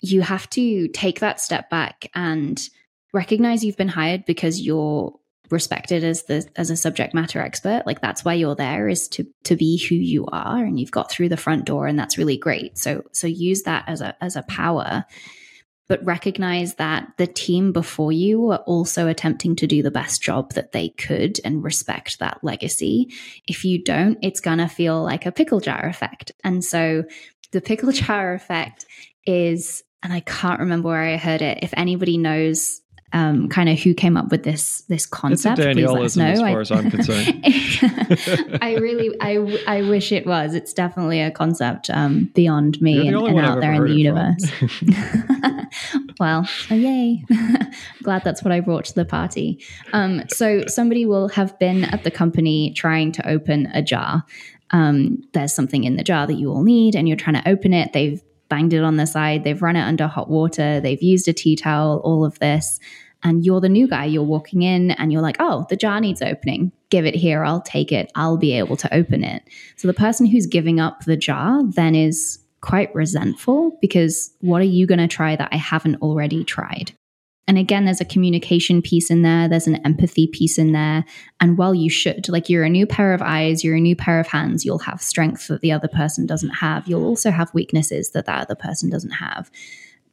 you 0.01 0.21
have 0.21 0.49
to 0.51 0.87
take 0.89 1.21
that 1.21 1.39
step 1.39 1.69
back 1.69 2.09
and 2.13 2.69
recognize 3.13 3.63
you've 3.63 3.77
been 3.77 3.87
hired 3.87 4.25
because 4.25 4.61
you're 4.61 5.17
respected 5.49 6.03
as 6.03 6.23
the 6.23 6.47
as 6.55 6.69
a 6.69 6.77
subject 6.77 7.13
matter 7.13 7.39
expert 7.39 7.83
like 7.85 8.01
that's 8.01 8.25
why 8.25 8.33
you're 8.33 8.55
there 8.55 8.87
is 8.87 9.07
to 9.07 9.25
to 9.43 9.55
be 9.55 9.77
who 9.77 9.95
you 9.95 10.25
are 10.27 10.63
and 10.63 10.79
you've 10.79 10.91
got 10.91 11.09
through 11.11 11.29
the 11.29 11.37
front 11.37 11.65
door 11.65 11.87
and 11.87 11.97
that's 11.97 12.17
really 12.17 12.37
great 12.37 12.77
so 12.77 13.03
so 13.11 13.27
use 13.27 13.63
that 13.63 13.83
as 13.87 14.01
a 14.01 14.15
as 14.21 14.35
a 14.35 14.43
power 14.43 15.05
but 15.87 16.03
recognize 16.05 16.75
that 16.75 17.07
the 17.17 17.27
team 17.27 17.71
before 17.71 18.11
you 18.11 18.41
were 18.41 18.57
also 18.57 19.07
attempting 19.07 19.55
to 19.55 19.67
do 19.67 19.81
the 19.81 19.91
best 19.91 20.21
job 20.21 20.53
that 20.53 20.73
they 20.73 20.89
could 20.89 21.39
and 21.45 21.63
respect 21.63 22.19
that 22.19 22.39
legacy. 22.43 23.09
If 23.47 23.63
you 23.63 23.81
don't, 23.81 24.17
it's 24.21 24.41
going 24.41 24.57
to 24.57 24.67
feel 24.67 25.01
like 25.01 25.25
a 25.25 25.31
pickle 25.31 25.61
jar 25.61 25.85
effect. 25.85 26.31
And 26.43 26.63
so 26.63 27.05
the 27.51 27.61
pickle 27.61 27.91
jar 27.93 28.33
effect 28.33 28.85
is, 29.25 29.83
and 30.03 30.11
I 30.11 30.19
can't 30.19 30.59
remember 30.59 30.89
where 30.89 31.01
I 31.01 31.17
heard 31.17 31.41
it. 31.41 31.59
If 31.61 31.73
anybody 31.77 32.17
knows 32.17 32.81
um, 33.17 33.49
kind 33.49 33.67
of 33.67 33.79
who 33.79 33.95
came 33.95 34.15
up 34.15 34.29
with 34.29 34.43
this 34.43 34.81
this 34.81 35.05
concept. 35.07 35.57
It's 35.57 35.65
a 35.65 35.81
Danielism, 35.81 36.23
as 36.23 36.39
far 36.39 36.61
as 36.61 36.71
I'm 36.71 36.91
concerned. 36.95 38.59
I 38.61 38.75
really, 38.79 39.15
I, 39.19 39.37
I 39.67 39.81
wish 39.89 40.11
it 40.11 40.27
was. 40.27 40.53
It's 40.53 40.71
definitely 40.71 41.21
a 41.21 41.31
concept 41.31 41.89
um, 41.89 42.25
beyond 42.35 42.79
me 42.79 43.07
and, 43.07 43.17
and 43.17 43.39
out 43.39 43.59
there 43.59 43.73
in 43.73 43.85
the 43.85 43.93
universe. 43.93 44.45
well, 46.19 46.47
oh, 46.69 46.75
yay! 46.75 47.25
Glad 48.03 48.23
that's 48.23 48.43
what 48.43 48.51
I 48.51 48.59
brought 48.59 48.85
to 48.85 48.93
the 48.93 49.05
party. 49.05 49.63
Um, 49.93 50.23
so 50.29 50.65
somebody 50.67 51.05
will 51.07 51.29
have 51.29 51.57
been 51.57 51.85
at 51.85 52.03
the 52.03 52.11
company 52.11 52.71
trying 52.73 53.11
to 53.13 53.27
open 53.27 53.67
a 53.73 53.81
jar. 53.81 54.25
Um, 54.71 55.23
there's 55.33 55.53
something 55.53 55.85
in 55.85 55.95
the 55.95 56.03
jar 56.03 56.27
that 56.27 56.35
you 56.35 56.51
all 56.51 56.63
need, 56.63 56.95
and 56.95 57.07
you're 57.07 57.17
trying 57.17 57.41
to 57.41 57.49
open 57.49 57.73
it. 57.73 57.93
They've 57.93 58.21
banged 58.49 58.73
it 58.73 58.83
on 58.83 58.97
the 58.97 59.07
side, 59.07 59.43
they've 59.43 59.61
run 59.61 59.75
it 59.75 59.81
under 59.81 60.07
hot 60.07 60.29
water, 60.29 60.79
they've 60.79 61.01
used 61.01 61.27
a 61.27 61.33
tea 61.33 61.55
towel, 61.55 61.99
all 62.03 62.23
of 62.23 62.39
this. 62.39 62.79
And 63.23 63.45
you're 63.45 63.61
the 63.61 63.69
new 63.69 63.87
guy, 63.87 64.05
you're 64.05 64.23
walking 64.23 64.61
in 64.61 64.91
and 64.91 65.11
you're 65.11 65.21
like, 65.21 65.37
oh, 65.39 65.65
the 65.69 65.75
jar 65.75 65.99
needs 65.99 66.21
opening. 66.21 66.71
Give 66.89 67.05
it 67.05 67.15
here, 67.15 67.43
I'll 67.43 67.61
take 67.61 67.91
it, 67.91 68.11
I'll 68.15 68.37
be 68.37 68.53
able 68.53 68.77
to 68.77 68.93
open 68.93 69.23
it. 69.23 69.43
So 69.75 69.87
the 69.87 69.93
person 69.93 70.25
who's 70.25 70.45
giving 70.45 70.79
up 70.79 71.05
the 71.05 71.17
jar 71.17 71.61
then 71.63 71.95
is 71.95 72.39
quite 72.61 72.93
resentful 72.95 73.77
because 73.81 74.31
what 74.41 74.61
are 74.61 74.65
you 74.65 74.85
going 74.85 74.99
to 74.99 75.07
try 75.07 75.35
that 75.35 75.49
I 75.51 75.57
haven't 75.57 76.01
already 76.01 76.43
tried? 76.43 76.91
And 77.47 77.57
again, 77.57 77.85
there's 77.85 78.01
a 78.01 78.05
communication 78.05 78.81
piece 78.81 79.09
in 79.09 79.21
there, 79.21 79.47
there's 79.47 79.67
an 79.67 79.85
empathy 79.85 80.27
piece 80.27 80.57
in 80.57 80.73
there. 80.73 81.05
And 81.39 81.57
while 81.57 81.73
you 81.73 81.89
should, 81.89 82.27
like 82.27 82.49
you're 82.49 82.65
a 82.65 82.69
new 82.69 82.85
pair 82.85 83.13
of 83.13 83.21
eyes, 83.21 83.63
you're 83.63 83.77
a 83.77 83.79
new 83.79 83.95
pair 83.95 84.19
of 84.19 84.27
hands, 84.27 84.65
you'll 84.65 84.79
have 84.79 85.01
strength 85.01 85.47
that 85.47 85.61
the 85.61 85.71
other 85.71 85.87
person 85.87 86.25
doesn't 86.25 86.49
have. 86.49 86.87
You'll 86.87 87.05
also 87.05 87.31
have 87.31 87.53
weaknesses 87.53 88.11
that 88.11 88.25
that 88.25 88.41
other 88.41 88.55
person 88.55 88.89
doesn't 88.89 89.11
have. 89.11 89.49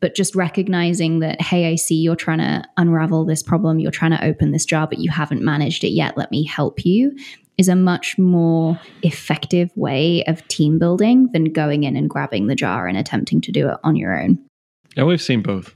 But 0.00 0.14
just 0.14 0.34
recognizing 0.34 1.20
that, 1.20 1.40
hey, 1.40 1.70
I 1.70 1.76
see 1.76 1.94
you're 1.94 2.16
trying 2.16 2.38
to 2.38 2.64
unravel 2.76 3.24
this 3.24 3.42
problem, 3.42 3.78
you're 3.78 3.90
trying 3.90 4.10
to 4.10 4.24
open 4.24 4.52
this 4.52 4.64
jar, 4.64 4.86
but 4.86 4.98
you 4.98 5.10
haven't 5.10 5.42
managed 5.42 5.84
it 5.84 5.90
yet. 5.90 6.16
Let 6.16 6.30
me 6.30 6.44
help 6.44 6.84
you 6.84 7.16
is 7.56 7.68
a 7.68 7.76
much 7.76 8.18
more 8.18 8.80
effective 9.02 9.70
way 9.76 10.24
of 10.24 10.46
team 10.48 10.78
building 10.78 11.30
than 11.32 11.44
going 11.52 11.84
in 11.84 11.96
and 11.96 12.10
grabbing 12.10 12.48
the 12.48 12.54
jar 12.54 12.88
and 12.88 12.98
attempting 12.98 13.40
to 13.42 13.52
do 13.52 13.68
it 13.68 13.76
on 13.84 13.96
your 13.96 14.20
own. 14.20 14.38
Yeah, 14.96 15.04
we've 15.04 15.22
seen 15.22 15.42
both. 15.42 15.74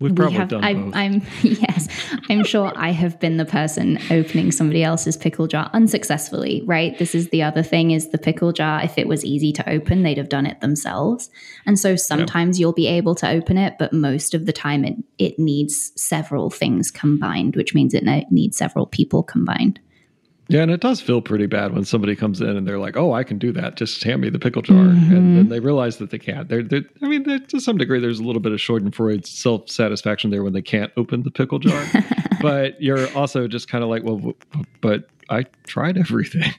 We've 0.00 0.14
probably 0.14 0.32
we 0.32 0.38
have, 0.38 0.48
done 0.48 0.64
I, 0.64 0.74
both. 0.74 0.94
I'm 0.96 1.22
yes, 1.42 1.88
I'm 2.30 2.42
sure 2.42 2.72
I 2.74 2.90
have 2.90 3.20
been 3.20 3.36
the 3.36 3.44
person 3.44 3.98
opening 4.10 4.50
somebody 4.50 4.82
else's 4.82 5.14
pickle 5.14 5.46
jar 5.46 5.68
unsuccessfully. 5.74 6.62
Right. 6.64 6.98
This 6.98 7.14
is 7.14 7.28
the 7.28 7.42
other 7.42 7.62
thing: 7.62 7.90
is 7.90 8.08
the 8.08 8.16
pickle 8.16 8.52
jar. 8.52 8.82
If 8.82 8.96
it 8.96 9.06
was 9.06 9.24
easy 9.26 9.52
to 9.52 9.68
open, 9.68 10.02
they'd 10.02 10.16
have 10.16 10.30
done 10.30 10.46
it 10.46 10.62
themselves. 10.62 11.28
And 11.66 11.78
so 11.78 11.96
sometimes 11.96 12.58
yep. 12.58 12.60
you'll 12.62 12.72
be 12.72 12.86
able 12.86 13.14
to 13.16 13.28
open 13.28 13.58
it, 13.58 13.74
but 13.78 13.92
most 13.92 14.34
of 14.34 14.46
the 14.46 14.52
time 14.54 14.84
it 14.84 14.96
it 15.18 15.38
needs 15.38 15.92
several 15.96 16.48
things 16.48 16.90
combined, 16.90 17.54
which 17.54 17.74
means 17.74 17.92
it 17.92 18.04
needs 18.30 18.56
several 18.56 18.86
people 18.86 19.22
combined. 19.22 19.80
Yeah, 20.50 20.62
and 20.62 20.70
it 20.72 20.80
does 20.80 21.00
feel 21.00 21.20
pretty 21.20 21.46
bad 21.46 21.74
when 21.74 21.84
somebody 21.84 22.16
comes 22.16 22.40
in 22.40 22.56
and 22.56 22.66
they're 22.66 22.80
like, 22.80 22.96
"Oh, 22.96 23.12
I 23.12 23.22
can 23.22 23.38
do 23.38 23.52
that. 23.52 23.76
Just 23.76 24.02
hand 24.02 24.20
me 24.20 24.30
the 24.30 24.38
pickle 24.40 24.62
jar," 24.62 24.76
mm-hmm. 24.76 25.14
and 25.14 25.36
then 25.36 25.48
they 25.48 25.60
realize 25.60 25.98
that 25.98 26.10
they 26.10 26.18
can't. 26.18 26.48
They're, 26.48 26.64
they're 26.64 26.82
I 27.00 27.06
mean, 27.06 27.22
they're, 27.22 27.38
to 27.38 27.60
some 27.60 27.78
degree, 27.78 28.00
there's 28.00 28.18
a 28.18 28.24
little 28.24 28.40
bit 28.42 28.50
of 28.50 28.58
Schadenfreude's 28.58 29.30
self 29.30 29.70
satisfaction 29.70 30.30
there 30.30 30.42
when 30.42 30.52
they 30.52 30.60
can't 30.60 30.92
open 30.96 31.22
the 31.22 31.30
pickle 31.30 31.60
jar. 31.60 31.86
but 32.42 32.82
you're 32.82 33.10
also 33.16 33.46
just 33.46 33.68
kind 33.68 33.84
of 33.84 33.90
like, 33.90 34.02
"Well, 34.02 34.34
but 34.80 35.08
I 35.30 35.44
tried 35.68 35.96
everything." 35.96 36.52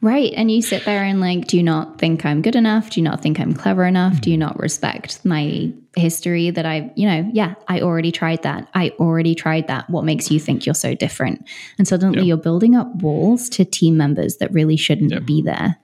Right. 0.00 0.32
And 0.36 0.50
you 0.50 0.62
sit 0.62 0.84
there 0.84 1.02
and 1.02 1.20
like, 1.20 1.46
do 1.46 1.56
you 1.56 1.62
not 1.62 1.98
think 1.98 2.24
I'm 2.24 2.40
good 2.42 2.54
enough? 2.54 2.90
Do 2.90 3.00
you 3.00 3.04
not 3.04 3.20
think 3.20 3.40
I'm 3.40 3.52
clever 3.52 3.84
enough? 3.84 4.20
Do 4.20 4.30
you 4.30 4.36
not 4.36 4.58
respect 4.58 5.24
my 5.24 5.72
history 5.96 6.50
that 6.50 6.64
I, 6.64 6.92
you 6.94 7.08
know, 7.08 7.28
yeah, 7.32 7.54
I 7.66 7.80
already 7.80 8.12
tried 8.12 8.42
that. 8.44 8.68
I 8.74 8.90
already 9.00 9.34
tried 9.34 9.66
that. 9.66 9.90
What 9.90 10.04
makes 10.04 10.30
you 10.30 10.38
think 10.38 10.66
you're 10.66 10.74
so 10.74 10.94
different? 10.94 11.48
And 11.78 11.88
suddenly 11.88 12.24
you're 12.24 12.36
building 12.36 12.76
up 12.76 12.94
walls 12.96 13.48
to 13.50 13.64
team 13.64 13.96
members 13.96 14.36
that 14.36 14.52
really 14.52 14.76
shouldn't 14.76 15.26
be 15.26 15.42
there. 15.42 15.76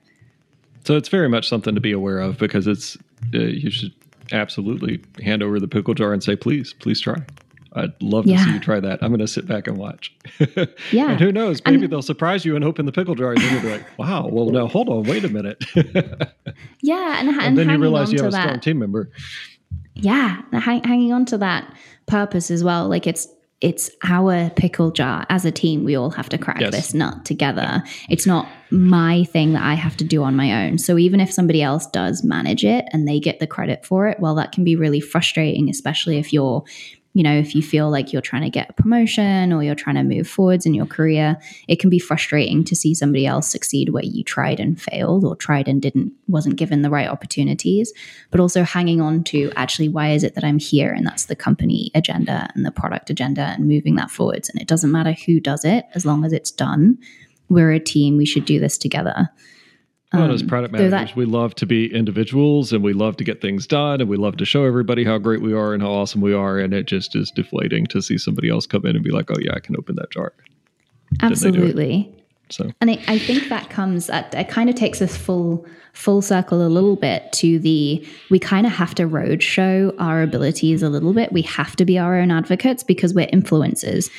So 0.85 0.95
it's 0.95 1.09
very 1.09 1.27
much 1.27 1.49
something 1.49 1.75
to 1.75 1.81
be 1.81 1.91
aware 1.91 2.19
of 2.19 2.37
because 2.37 2.67
it's, 2.67 2.95
uh, 3.33 3.39
you 3.39 3.69
should 3.71 3.91
absolutely 4.31 5.03
hand 5.23 5.43
over 5.43 5.59
the 5.59 5.67
pickle 5.67 5.93
jar 5.93 6.13
and 6.13 6.23
say, 6.23 6.35
please, 6.35 6.73
please 6.73 7.01
try. 7.01 7.17
I'd 7.75 8.01
love 8.01 8.25
yeah. 8.25 8.37
to 8.37 8.43
see 8.43 8.53
you 8.53 8.59
try 8.59 8.79
that. 8.79 9.03
I'm 9.03 9.09
going 9.09 9.19
to 9.19 9.27
sit 9.27 9.45
back 9.45 9.67
and 9.67 9.77
watch. 9.77 10.15
yeah. 10.91 11.11
And 11.11 11.19
who 11.19 11.31
knows? 11.31 11.61
Maybe 11.65 11.83
and, 11.83 11.91
they'll 11.91 12.01
surprise 12.01 12.45
you 12.45 12.55
and 12.55 12.63
open 12.63 12.85
the 12.85 12.91
pickle 12.91 13.15
jar, 13.15 13.33
and 13.33 13.41
then 13.41 13.53
you'll 13.53 13.61
be 13.61 13.71
like, 13.71 13.97
"Wow, 13.97 14.27
well, 14.27 14.49
now 14.49 14.67
hold 14.67 14.89
on, 14.89 15.03
wait 15.03 15.25
a 15.25 15.29
minute." 15.29 15.63
yeah, 16.81 17.19
and, 17.19 17.29
and, 17.29 17.41
and 17.41 17.57
then 17.57 17.69
you 17.69 17.77
realize 17.77 18.11
you 18.11 18.19
have 18.19 18.29
a 18.29 18.31
that, 18.31 18.43
strong 18.43 18.59
team 18.61 18.79
member. 18.79 19.11
Yeah, 19.93 20.41
hang, 20.53 20.83
hanging 20.83 21.13
on 21.13 21.25
to 21.25 21.37
that 21.39 21.73
purpose 22.05 22.49
as 22.49 22.63
well. 22.63 22.87
Like 22.87 23.07
it's 23.07 23.27
it's 23.61 23.89
our 24.03 24.49
pickle 24.51 24.91
jar 24.91 25.25
as 25.29 25.45
a 25.45 25.51
team. 25.51 25.83
We 25.83 25.95
all 25.95 26.11
have 26.11 26.29
to 26.29 26.37
crack 26.37 26.59
yes. 26.59 26.71
this 26.71 26.93
nut 26.93 27.25
together. 27.25 27.83
It's 28.09 28.25
not 28.27 28.47
my 28.69 29.23
thing 29.23 29.53
that 29.53 29.63
I 29.63 29.73
have 29.73 29.95
to 29.97 30.03
do 30.03 30.23
on 30.23 30.35
my 30.35 30.65
own. 30.65 30.77
So 30.77 30.97
even 30.97 31.19
if 31.19 31.31
somebody 31.31 31.61
else 31.63 31.87
does 31.87 32.23
manage 32.23 32.65
it 32.65 32.85
and 32.91 33.07
they 33.07 33.19
get 33.19 33.39
the 33.39 33.47
credit 33.47 33.85
for 33.85 34.07
it, 34.07 34.19
well, 34.19 34.35
that 34.35 34.51
can 34.51 34.65
be 34.65 34.75
really 34.75 34.99
frustrating, 34.99 35.69
especially 35.69 36.17
if 36.17 36.33
you're 36.33 36.63
you 37.15 37.23
know, 37.23 37.33
if 37.33 37.55
you 37.55 37.61
feel 37.61 37.89
like 37.89 38.11
you're 38.11 38.21
trying 38.21 38.41
to 38.41 38.49
get 38.49 38.69
a 38.69 38.73
promotion 38.73 39.53
or 39.53 39.63
you're 39.63 39.73
trying 39.73 39.95
to 39.95 40.03
move 40.03 40.27
forwards 40.27 40.65
in 40.65 40.73
your 40.73 40.85
career, 40.85 41.37
it 41.69 41.79
can 41.79 41.89
be 41.89 41.97
frustrating 41.97 42.61
to 42.65 42.75
see 42.75 42.93
somebody 42.93 43.25
else 43.25 43.47
succeed 43.47 43.93
where 43.93 44.03
you 44.03 44.21
tried 44.21 44.59
and 44.59 44.81
failed 44.81 45.23
or 45.23 45.33
tried 45.33 45.69
and 45.69 45.81
didn't, 45.81 46.11
wasn't 46.27 46.57
given 46.57 46.81
the 46.81 46.89
right 46.89 47.07
opportunities. 47.07 47.93
But 48.31 48.41
also 48.41 48.63
hanging 48.63 48.99
on 48.99 49.23
to 49.25 49.49
actually, 49.55 49.87
why 49.87 50.09
is 50.11 50.25
it 50.25 50.35
that 50.35 50.43
I'm 50.43 50.59
here? 50.59 50.91
And 50.91 51.07
that's 51.07 51.27
the 51.27 51.37
company 51.37 51.89
agenda 51.95 52.49
and 52.53 52.65
the 52.65 52.71
product 52.71 53.09
agenda 53.09 53.43
and 53.43 53.65
moving 53.65 53.95
that 53.95 54.11
forwards. 54.11 54.49
And 54.49 54.61
it 54.61 54.67
doesn't 54.67 54.91
matter 54.91 55.13
who 55.25 55.39
does 55.39 55.63
it 55.63 55.85
as 55.93 56.05
long 56.05 56.25
as 56.25 56.33
it's 56.33 56.51
done. 56.51 56.97
We're 57.47 57.71
a 57.71 57.79
team, 57.79 58.17
we 58.17 58.25
should 58.25 58.43
do 58.43 58.59
this 58.59 58.77
together. 58.77 59.29
Well, 60.17 60.31
as 60.31 60.41
um, 60.41 60.47
product 60.47 60.73
managers, 60.73 60.91
that, 60.91 61.15
we 61.15 61.25
love 61.25 61.55
to 61.55 61.65
be 61.65 61.93
individuals 61.93 62.73
and 62.73 62.83
we 62.83 62.93
love 62.93 63.17
to 63.17 63.23
get 63.23 63.41
things 63.41 63.67
done 63.67 64.01
and 64.01 64.09
we 64.09 64.17
love 64.17 64.37
to 64.37 64.45
show 64.45 64.65
everybody 64.65 65.03
how 65.03 65.17
great 65.17 65.41
we 65.41 65.53
are 65.53 65.73
and 65.73 65.81
how 65.81 65.91
awesome 65.91 66.21
we 66.21 66.33
are. 66.33 66.59
And 66.59 66.73
it 66.73 66.85
just 66.85 67.15
is 67.15 67.31
deflating 67.31 67.85
to 67.87 68.01
see 68.01 68.17
somebody 68.17 68.49
else 68.49 68.65
come 68.65 68.85
in 68.85 68.95
and 68.95 69.03
be 69.03 69.11
like, 69.11 69.29
oh, 69.31 69.39
yeah, 69.39 69.53
I 69.53 69.59
can 69.59 69.75
open 69.77 69.95
that 69.95 70.11
jar. 70.11 70.33
Absolutely. 71.21 72.11
So, 72.49 72.71
and 72.79 72.91
I, 72.91 73.03
I 73.07 73.17
think 73.17 73.49
that 73.49 73.69
comes 73.69 74.09
at, 74.09 74.33
it 74.33 74.49
kind 74.49 74.69
of 74.69 74.75
takes 74.75 75.01
us 75.01 75.17
full 75.17 75.65
full 75.93 76.21
circle 76.21 76.65
a 76.65 76.67
little 76.67 76.97
bit 76.97 77.31
to 77.31 77.57
the 77.57 78.05
we 78.29 78.37
kind 78.37 78.67
of 78.67 78.73
have 78.73 78.93
to 78.93 79.07
road 79.07 79.41
show 79.41 79.93
our 79.97 80.21
abilities 80.21 80.83
a 80.83 80.89
little 80.89 81.13
bit. 81.13 81.31
We 81.31 81.41
have 81.43 81.75
to 81.77 81.85
be 81.85 81.97
our 81.97 82.17
own 82.17 82.31
advocates 82.31 82.83
because 82.83 83.13
we're 83.13 83.27
influencers. 83.27 84.11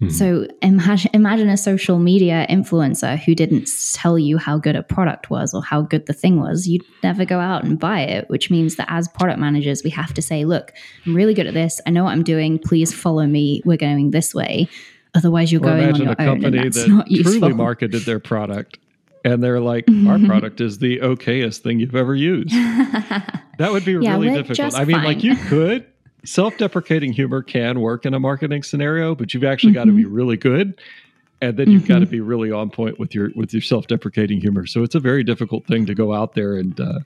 Mm-hmm. 0.00 0.10
So 0.10 0.46
imagine 0.62 1.10
imagine 1.12 1.48
a 1.48 1.56
social 1.56 1.98
media 1.98 2.46
influencer 2.48 3.18
who 3.18 3.34
didn't 3.34 3.68
tell 3.94 4.16
you 4.16 4.38
how 4.38 4.56
good 4.56 4.76
a 4.76 4.82
product 4.82 5.28
was 5.28 5.52
or 5.52 5.62
how 5.62 5.82
good 5.82 6.06
the 6.06 6.12
thing 6.12 6.40
was. 6.40 6.68
You'd 6.68 6.84
never 7.02 7.24
go 7.24 7.40
out 7.40 7.64
and 7.64 7.80
buy 7.80 8.02
it, 8.02 8.30
which 8.30 8.48
means 8.48 8.76
that 8.76 8.86
as 8.88 9.08
product 9.08 9.40
managers, 9.40 9.82
we 9.82 9.90
have 9.90 10.14
to 10.14 10.22
say, 10.22 10.44
"Look, 10.44 10.72
I'm 11.04 11.14
really 11.14 11.34
good 11.34 11.48
at 11.48 11.54
this. 11.54 11.80
I 11.84 11.90
know 11.90 12.04
what 12.04 12.12
I'm 12.12 12.22
doing. 12.22 12.60
Please 12.60 12.94
follow 12.94 13.26
me. 13.26 13.60
We're 13.64 13.76
going 13.76 14.12
this 14.12 14.34
way." 14.34 14.68
Otherwise, 15.14 15.50
you're 15.50 15.62
or 15.62 15.64
going 15.64 15.92
on 15.92 15.96
your 15.96 16.12
a 16.12 16.20
own, 16.20 16.42
company 16.42 16.68
that 16.68 17.22
truly 17.22 17.52
marketed 17.52 18.02
their 18.02 18.20
product 18.20 18.78
and 19.24 19.42
they're 19.42 19.60
like, 19.60 19.84
our 20.06 20.18
product 20.18 20.60
is 20.60 20.78
the 20.78 20.98
okayest 20.98 21.58
thing 21.58 21.80
you've 21.80 21.96
ever 21.96 22.14
used. 22.14 22.50
that 22.52 23.70
would 23.72 23.84
be 23.84 23.92
yeah, 23.92 24.12
really 24.12 24.30
difficult. 24.30 24.74
I 24.74 24.84
mean, 24.84 24.96
fine. 24.96 25.04
like 25.04 25.24
you 25.24 25.36
could 25.36 25.86
self-deprecating 26.24 27.12
humor 27.12 27.42
can 27.42 27.80
work 27.80 28.06
in 28.06 28.14
a 28.14 28.20
marketing 28.20 28.62
scenario, 28.62 29.14
but 29.14 29.32
you've 29.32 29.44
actually 29.44 29.72
mm-hmm. 29.72 29.80
got 29.80 29.84
to 29.86 29.92
be 29.92 30.04
really 30.04 30.36
good. 30.36 30.80
And 31.40 31.56
then 31.56 31.70
you've 31.70 31.82
mm-hmm. 31.82 31.92
got 31.92 31.98
to 32.00 32.06
be 32.06 32.20
really 32.20 32.50
on 32.50 32.68
point 32.68 32.98
with 32.98 33.14
your 33.14 33.30
with 33.36 33.52
your 33.52 33.62
self-deprecating 33.62 34.40
humor. 34.40 34.66
So 34.66 34.82
it's 34.82 34.96
a 34.96 35.00
very 35.00 35.22
difficult 35.22 35.66
thing 35.66 35.86
to 35.86 35.94
go 35.94 36.12
out 36.12 36.34
there 36.34 36.56
and 36.56 36.78
uh, 36.80 36.98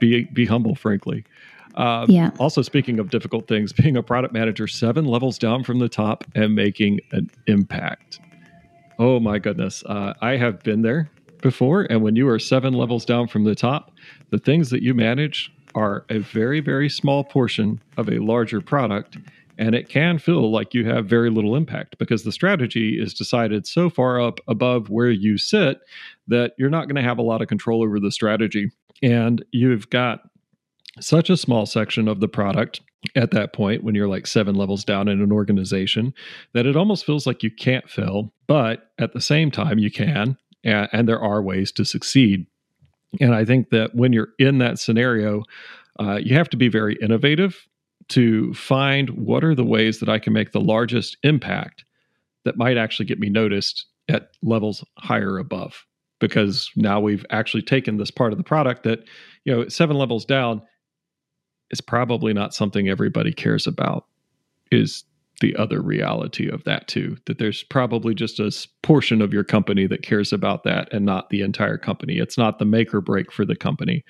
be 0.00 0.24
be 0.24 0.44
humble, 0.44 0.74
frankly. 0.74 1.24
Uh, 1.76 2.04
yeah. 2.08 2.32
Also, 2.40 2.62
speaking 2.62 2.98
of 2.98 3.10
difficult 3.10 3.46
things, 3.46 3.72
being 3.72 3.96
a 3.96 4.02
product 4.02 4.34
manager 4.34 4.66
seven 4.66 5.04
levels 5.04 5.38
down 5.38 5.62
from 5.62 5.78
the 5.78 5.88
top 5.88 6.24
and 6.34 6.56
making 6.56 6.98
an 7.12 7.30
impact. 7.46 8.18
Oh 8.98 9.20
my 9.20 9.38
goodness, 9.38 9.84
uh, 9.86 10.14
I 10.20 10.36
have 10.36 10.60
been 10.64 10.82
there 10.82 11.08
before. 11.40 11.82
And 11.82 12.02
when 12.02 12.16
you 12.16 12.28
are 12.28 12.40
seven 12.40 12.74
levels 12.74 13.04
down 13.04 13.28
from 13.28 13.44
the 13.44 13.54
top, 13.54 13.92
the 14.30 14.38
things 14.38 14.70
that 14.70 14.82
you 14.82 14.92
manage 14.92 15.52
are 15.78 16.04
a 16.10 16.18
very, 16.18 16.60
very 16.60 16.88
small 16.88 17.22
portion 17.22 17.80
of 17.96 18.08
a 18.08 18.18
larger 18.18 18.60
product. 18.60 19.16
And 19.58 19.74
it 19.74 19.88
can 19.88 20.18
feel 20.18 20.50
like 20.50 20.74
you 20.74 20.84
have 20.86 21.06
very 21.06 21.30
little 21.30 21.56
impact 21.56 21.98
because 21.98 22.24
the 22.24 22.32
strategy 22.32 23.00
is 23.00 23.14
decided 23.14 23.66
so 23.66 23.88
far 23.88 24.20
up 24.20 24.40
above 24.48 24.90
where 24.90 25.10
you 25.10 25.38
sit 25.38 25.78
that 26.26 26.52
you're 26.58 26.70
not 26.70 26.86
going 26.86 26.96
to 26.96 27.08
have 27.08 27.18
a 27.18 27.22
lot 27.22 27.42
of 27.42 27.48
control 27.48 27.82
over 27.82 27.98
the 27.98 28.12
strategy. 28.12 28.70
And 29.02 29.44
you've 29.52 29.88
got 29.90 30.20
such 31.00 31.30
a 31.30 31.36
small 31.36 31.64
section 31.66 32.08
of 32.08 32.20
the 32.20 32.28
product 32.28 32.80
at 33.14 33.30
that 33.30 33.52
point 33.52 33.84
when 33.84 33.94
you're 33.94 34.08
like 34.08 34.26
seven 34.26 34.56
levels 34.56 34.84
down 34.84 35.06
in 35.06 35.20
an 35.20 35.30
organization 35.30 36.12
that 36.54 36.66
it 36.66 36.76
almost 36.76 37.06
feels 37.06 37.26
like 37.26 37.42
you 37.42 37.50
can't 37.50 37.88
fill. 37.88 38.32
But 38.48 38.90
at 38.98 39.12
the 39.12 39.20
same 39.20 39.50
time, 39.52 39.78
you 39.78 39.90
can. 39.90 40.36
And, 40.64 40.88
and 40.92 41.08
there 41.08 41.20
are 41.20 41.40
ways 41.40 41.70
to 41.72 41.84
succeed. 41.84 42.46
And 43.20 43.34
I 43.34 43.44
think 43.44 43.70
that 43.70 43.94
when 43.94 44.12
you're 44.12 44.28
in 44.38 44.58
that 44.58 44.78
scenario, 44.78 45.44
uh, 45.98 46.16
you 46.16 46.34
have 46.34 46.50
to 46.50 46.56
be 46.56 46.68
very 46.68 46.96
innovative 47.00 47.66
to 48.08 48.52
find 48.54 49.10
what 49.10 49.44
are 49.44 49.54
the 49.54 49.64
ways 49.64 50.00
that 50.00 50.08
I 50.08 50.18
can 50.18 50.32
make 50.32 50.52
the 50.52 50.60
largest 50.60 51.16
impact 51.22 51.84
that 52.44 52.56
might 52.56 52.76
actually 52.76 53.06
get 53.06 53.18
me 53.18 53.28
noticed 53.28 53.86
at 54.08 54.30
levels 54.42 54.84
higher 54.98 55.38
above. 55.38 55.84
Because 56.20 56.70
now 56.74 57.00
we've 57.00 57.24
actually 57.30 57.62
taken 57.62 57.96
this 57.96 58.10
part 58.10 58.32
of 58.32 58.38
the 58.38 58.44
product 58.44 58.82
that, 58.82 59.04
you 59.44 59.54
know, 59.54 59.68
seven 59.68 59.96
levels 59.96 60.24
down 60.24 60.62
is 61.70 61.80
probably 61.80 62.32
not 62.32 62.54
something 62.54 62.88
everybody 62.88 63.32
cares 63.32 63.66
about, 63.66 64.06
is 64.72 65.04
the 65.40 65.54
other 65.56 65.80
reality 65.80 66.48
of 66.48 66.64
that 66.64 66.88
too 66.88 67.16
that 67.26 67.38
there's 67.38 67.62
probably 67.62 68.14
just 68.14 68.40
a 68.40 68.50
portion 68.82 69.22
of 69.22 69.32
your 69.32 69.44
company 69.44 69.86
that 69.86 70.02
cares 70.02 70.32
about 70.32 70.64
that 70.64 70.92
and 70.92 71.04
not 71.06 71.30
the 71.30 71.42
entire 71.42 71.78
company. 71.78 72.18
It's 72.18 72.36
not 72.36 72.58
the 72.58 72.64
make 72.64 72.92
or 72.92 73.00
break 73.00 73.30
for 73.30 73.44
the 73.44 73.56
company. 73.56 74.04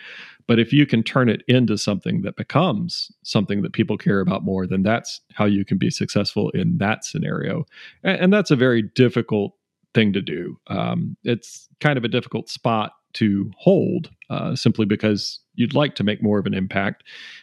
But 0.47 0.59
if 0.59 0.73
you 0.73 0.87
can 0.87 1.03
turn 1.03 1.29
it 1.29 1.43
into 1.47 1.77
something 1.77 2.23
that 2.23 2.37
becomes 2.37 3.13
something 3.23 3.61
that 3.63 3.75
people 3.75 3.99
care 3.99 4.21
about 4.21 4.45
more 4.45 4.67
then 4.67 4.83
that's 4.83 5.21
how 5.35 5.45
you 5.45 5.65
can 5.65 5.79
be 5.79 5.91
successful 5.91 6.51
in 6.51 6.79
that 6.79 7.05
scenario. 7.05 7.65
And, 8.03 8.21
and 8.21 8.33
that's 8.33 8.51
a 8.51 8.57
very 8.57 8.83
difficult 8.83 9.53
thing 9.95 10.13
to 10.13 10.23
do. 10.23 10.59
Um, 10.69 11.17
it's 11.25 11.69
kind 11.81 11.97
of 11.99 12.05
a 12.05 12.09
difficult 12.09 12.49
spot 12.49 12.93
to 13.15 13.51
hold 13.57 14.11
uh, 14.31 14.55
simply 14.55 14.87
because 14.87 15.41
you'd 15.59 15.75
like 15.75 15.95
to 15.97 16.05
make 16.05 16.23
more 16.23 16.39
of 16.39 16.47
an 16.47 16.55
impact. 16.55 17.03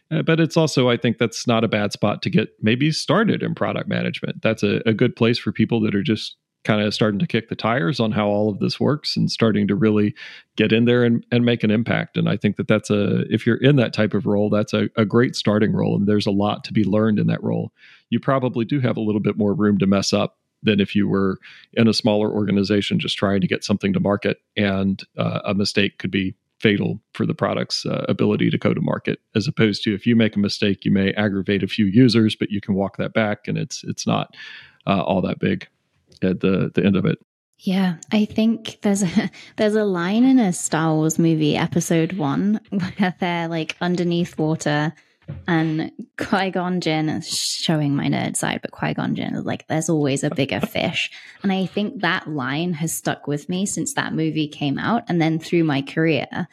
Uh, 0.10 0.22
but 0.22 0.40
it's 0.40 0.58
also, 0.58 0.90
I 0.90 0.98
think 0.98 1.18
that's 1.18 1.46
not 1.46 1.64
a 1.64 1.68
bad 1.68 1.92
spot 1.92 2.22
to 2.22 2.30
get 2.30 2.50
maybe 2.62 2.92
started 2.92 3.44
in 3.44 3.54
product 3.54 3.90
management. 3.90 4.42
That's 4.42 4.64
a, 4.64 4.82
a 4.88 4.94
good 4.94 5.16
place 5.16 5.38
for 5.38 5.52
people 5.52 5.82
that 5.82 5.94
are 5.94 6.04
just 6.04 6.38
kind 6.64 6.82
of 6.82 6.94
starting 6.94 7.20
to 7.20 7.28
kick 7.28 7.50
the 7.50 7.56
tires 7.56 8.00
on 8.00 8.12
how 8.12 8.28
all 8.28 8.50
of 8.50 8.60
this 8.60 8.80
works 8.80 9.16
and 9.16 9.30
starting 9.30 9.68
to 9.68 9.76
really 9.76 10.16
get 10.56 10.72
in 10.72 10.86
there 10.86 11.04
and, 11.04 11.24
and 11.32 11.46
make 11.46 11.64
an 11.64 11.70
impact. 11.70 12.18
And 12.18 12.28
I 12.28 12.38
think 12.38 12.56
that 12.56 12.68
that's 12.68 12.90
a, 12.90 13.32
if 13.32 13.46
you're 13.46 13.58
in 13.58 13.76
that 13.76 13.94
type 13.94 14.14
of 14.14 14.26
role, 14.26 14.50
that's 14.50 14.74
a, 14.74 14.90
a 14.96 15.06
great 15.06 15.36
starting 15.36 15.74
role. 15.74 15.96
And 15.96 16.08
there's 16.08 16.26
a 16.26 16.32
lot 16.32 16.64
to 16.64 16.74
be 16.74 16.84
learned 16.84 17.20
in 17.20 17.28
that 17.28 17.44
role. 17.44 17.72
You 18.10 18.20
probably 18.20 18.66
do 18.66 18.80
have 18.80 18.98
a 18.98 19.02
little 19.02 19.22
bit 19.22 19.38
more 19.38 19.54
room 19.54 19.78
to 19.78 19.86
mess 19.86 20.12
up 20.12 20.38
than 20.64 20.80
if 20.80 20.96
you 20.96 21.08
were 21.08 21.38
in 21.74 21.88
a 21.88 21.94
smaller 21.94 22.32
organization 22.32 23.00
just 23.00 23.18
trying 23.18 23.42
to 23.42 23.48
get 23.48 23.64
something 23.64 23.94
to 23.94 24.00
market 24.00 24.38
and 24.58 25.04
uh, 25.18 25.42
a 25.46 25.54
mistake 25.54 26.00
could 26.00 26.12
be 26.12 26.34
fatal 26.60 27.02
for 27.14 27.26
the 27.26 27.34
product's 27.34 27.86
uh, 27.86 28.06
ability 28.08 28.50
to 28.50 28.58
go 28.58 28.74
to 28.74 28.82
market 28.82 29.20
as 29.36 29.48
opposed 29.48 29.84
to 29.84 29.94
if 29.94 30.06
you 30.06 30.16
make 30.16 30.36
a 30.36 30.40
mistake 30.40 30.86
you 30.86 30.92
may 30.92 31.12
aggravate 31.14 31.64
a 31.64 31.68
few 31.68 31.86
users 31.86 32.36
but 32.36 32.50
you 32.50 32.62
can 32.62 32.76
walk 32.76 32.98
that 32.98 33.14
back 33.14 33.48
and 33.48 33.58
it's 33.58 33.84
it's 33.84 34.08
not 34.08 34.34
uh, 34.88 35.02
all 35.02 35.22
that 35.22 35.40
big 35.40 35.68
at 36.22 36.40
the 36.40 36.72
the 36.74 36.86
end 36.86 36.96
of 36.96 37.06
it. 37.06 37.20
Yeah, 37.60 37.96
I 38.12 38.26
think 38.26 38.80
there's 38.82 39.04
a 39.04 39.32
there's 39.58 39.76
a 39.76 39.86
line 39.86 40.24
in 40.24 40.40
a 40.40 40.54
Star 40.54 40.94
Wars 40.96 41.18
movie, 41.18 41.56
Episode 41.56 42.14
One, 42.14 42.60
where 42.70 43.16
they're 43.20 43.48
like 43.48 43.76
underneath 43.82 44.38
water 44.38 44.94
and 45.48 45.92
Qui 46.18 46.52
Gon 46.52 46.82
Jinn 46.82 47.10
is 47.10 47.28
showing 47.28 47.96
my 47.96 48.08
nerd 48.08 48.36
side, 48.36 48.60
but 48.62 48.72
Qui 48.72 48.94
Gon 48.94 49.16
Jinn 49.16 49.36
is 49.36 49.46
like, 49.46 49.68
there's 49.68 49.90
always 49.90 50.24
a 50.24 50.34
bigger 50.34 50.60
fish. 50.66 51.12
And 51.44 51.52
I 51.52 51.66
think 51.66 52.02
that 52.02 52.28
line 52.28 52.74
has 52.74 52.94
stuck 52.94 53.28
with 53.28 53.50
me 53.50 53.66
since 53.66 53.94
that 53.94 54.14
movie 54.14 54.48
came 54.48 54.78
out. 54.78 55.04
And 55.08 55.22
then 55.22 55.40
through 55.40 55.64
my 55.64 55.82
career, 55.82 56.48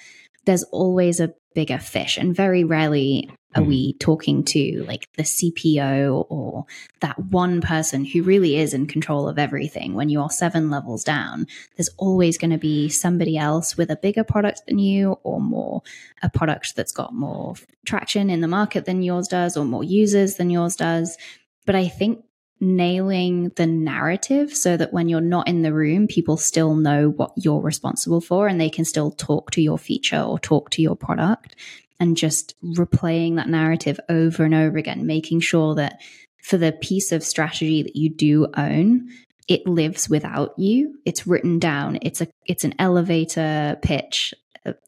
there's 0.45 0.65
always 0.65 1.21
a 1.21 1.35
bigger 1.55 1.79
fish. 1.79 2.17
And 2.17 2.35
very 2.35 2.65
rarely 2.65 3.31
are 3.55 3.63
we 3.63 3.93
hmm. 3.93 3.99
talking 3.99 4.45
to 4.45 4.85
like 4.87 5.09
the 5.17 5.23
CPO 5.23 6.27
or 6.29 6.67
that 7.01 7.19
one 7.19 7.61
person 7.61 8.05
who 8.05 8.23
really 8.23 8.57
is 8.57 8.73
in 8.73 8.87
control 8.87 9.29
of 9.29 9.39
everything? 9.39 9.95
When 9.95 10.09
you're 10.09 10.31
seven 10.31 10.71
levels 10.71 11.05
down, 11.05 11.47
there's 11.77 11.91
always 11.99 12.39
going 12.39 12.51
to 12.51 12.59
be 12.59 12.89
somebody 12.89 13.37
else 13.37 13.77
with 13.77 13.91
a 13.91 13.97
bigger 13.97 14.25
product 14.25 14.63
than 14.67 14.79
you 14.79 15.19
or 15.23 15.41
more, 15.41 15.83
a 16.23 16.31
product 16.31 16.77
that's 16.77 16.93
got 16.93 17.13
more 17.13 17.55
traction 17.85 18.31
in 18.31 18.41
the 18.41 18.49
market 18.49 18.85
than 18.85 19.03
yours 19.03 19.29
does 19.29 19.57
or 19.57 19.65
more 19.65 19.85
users 19.85 20.37
than 20.37 20.51
yours 20.51 20.77
does. 20.77 21.19
But 21.67 21.75
I 21.75 21.89
think 21.89 22.25
nailing 22.63 23.49
the 23.57 23.67
narrative 23.67 24.55
so 24.55 24.77
that 24.77 24.93
when 24.93 25.09
you're 25.09 25.21
not 25.21 25.49
in 25.49 25.63
the 25.63 25.75
room, 25.75 26.07
people 26.07 26.37
still 26.37 26.77
know 26.77 27.11
what 27.11 27.33
you're 27.37 27.61
responsible 27.61 28.21
for 28.21 28.47
and 28.47 28.61
they 28.61 28.71
can 28.71 28.85
still 28.85 29.11
talk 29.11 29.51
to 29.51 29.61
your 29.61 29.77
feature 29.77 30.21
or 30.21 30.39
talk 30.39 30.71
to 30.71 30.81
your 30.81 30.95
product 30.95 31.57
and 32.01 32.17
just 32.17 32.55
replaying 32.63 33.37
that 33.37 33.49
narrative 33.49 33.99
over 34.09 34.45
and 34.45 34.55
over 34.55 34.79
again, 34.79 35.07
making 35.07 35.41
sure 35.41 35.75
that 35.75 36.01
for 36.43 36.59
the 36.59 36.73
piece 36.73 37.13
of 37.13 37.23
strategy 37.23 37.83
that 37.83 37.97
you 37.97 38.11
do 38.11 38.49
own, 38.57 39.09
it 39.49 39.67
lives 39.67 40.09
without 40.09 40.59
you. 40.59 40.99
It's 41.05 41.27
written 41.27 41.59
down. 41.59 41.99
It's 42.03 42.21
a 42.21 42.29
it's 42.47 42.65
an 42.65 42.75
elevator 42.79 43.79
pitch 43.83 44.35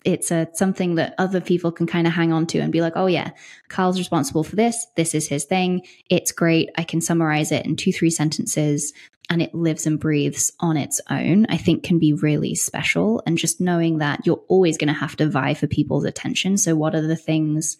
it's 0.04 0.30
a 0.30 0.48
something 0.54 0.94
that 0.96 1.14
other 1.18 1.40
people 1.40 1.72
can 1.72 1.86
kind 1.86 2.06
of 2.06 2.12
hang 2.12 2.32
on 2.32 2.46
to 2.46 2.58
and 2.58 2.72
be 2.72 2.80
like, 2.80 2.92
oh 2.96 3.06
yeah, 3.06 3.30
Karl's 3.68 3.98
responsible 3.98 4.44
for 4.44 4.56
this. 4.56 4.86
This 4.96 5.14
is 5.14 5.28
his 5.28 5.44
thing. 5.44 5.82
It's 6.08 6.32
great. 6.32 6.70
I 6.76 6.84
can 6.84 7.00
summarize 7.00 7.50
it 7.50 7.66
in 7.66 7.76
two, 7.76 7.92
three 7.92 8.10
sentences 8.10 8.92
and 9.30 9.40
it 9.40 9.54
lives 9.54 9.86
and 9.86 9.98
breathes 9.98 10.52
on 10.60 10.76
its 10.76 11.00
own, 11.10 11.46
I 11.48 11.56
think 11.56 11.82
can 11.82 11.98
be 11.98 12.12
really 12.12 12.54
special. 12.54 13.22
And 13.26 13.38
just 13.38 13.60
knowing 13.60 13.98
that 13.98 14.26
you're 14.26 14.42
always 14.48 14.76
going 14.76 14.92
to 14.92 15.00
have 15.00 15.16
to 15.16 15.28
vie 15.28 15.54
for 15.54 15.66
people's 15.66 16.04
attention. 16.04 16.58
So 16.58 16.76
what 16.76 16.94
are 16.94 17.06
the 17.06 17.16
things 17.16 17.76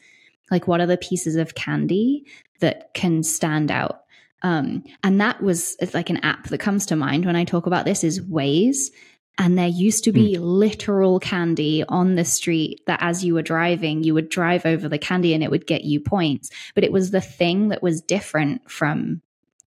Like, 0.51 0.69
what 0.69 0.81
are 0.81 0.87
the 0.87 0.97
pieces 0.97 1.37
of 1.37 1.55
candy 1.55 2.27
that 2.61 2.93
can 2.95 3.23
stand 3.23 3.71
out? 3.71 4.03
Um, 4.43 4.85
and 5.03 5.21
that 5.21 5.43
was 5.43 5.77
it's 5.81 5.95
like 5.95 6.11
an 6.11 6.19
app 6.19 6.49
that 6.49 6.59
comes 6.59 6.87
to 6.87 6.97
mind 6.97 7.25
when 7.25 7.37
I 7.37 7.45
talk 7.45 7.67
about 7.67 7.87
this 7.87 8.05
is 8.05 8.21
Waze. 8.21 8.91
And 9.37 9.59
there 9.59 9.67
used 9.67 10.05
to 10.05 10.13
be 10.13 10.37
mm. 10.37 10.41
literal 10.41 11.19
candy 11.19 11.83
on 11.89 12.15
the 12.15 12.25
street 12.25 12.83
that 12.87 13.01
as 13.03 13.25
you 13.25 13.35
were 13.35 13.43
driving, 13.43 14.05
you 14.05 14.15
would 14.15 14.29
drive 14.29 14.65
over 14.65 14.89
the 14.89 14.99
candy 14.99 15.35
and 15.35 15.43
it 15.43 15.51
would 15.51 15.67
get 15.67 15.83
you 15.83 15.99
points. 15.99 16.51
But 16.75 16.85
it 16.85 16.93
was 16.93 17.11
the 17.11 17.21
thing 17.21 17.71
that 17.71 17.83
was 17.83 18.01
different 18.01 18.71
from 18.71 19.23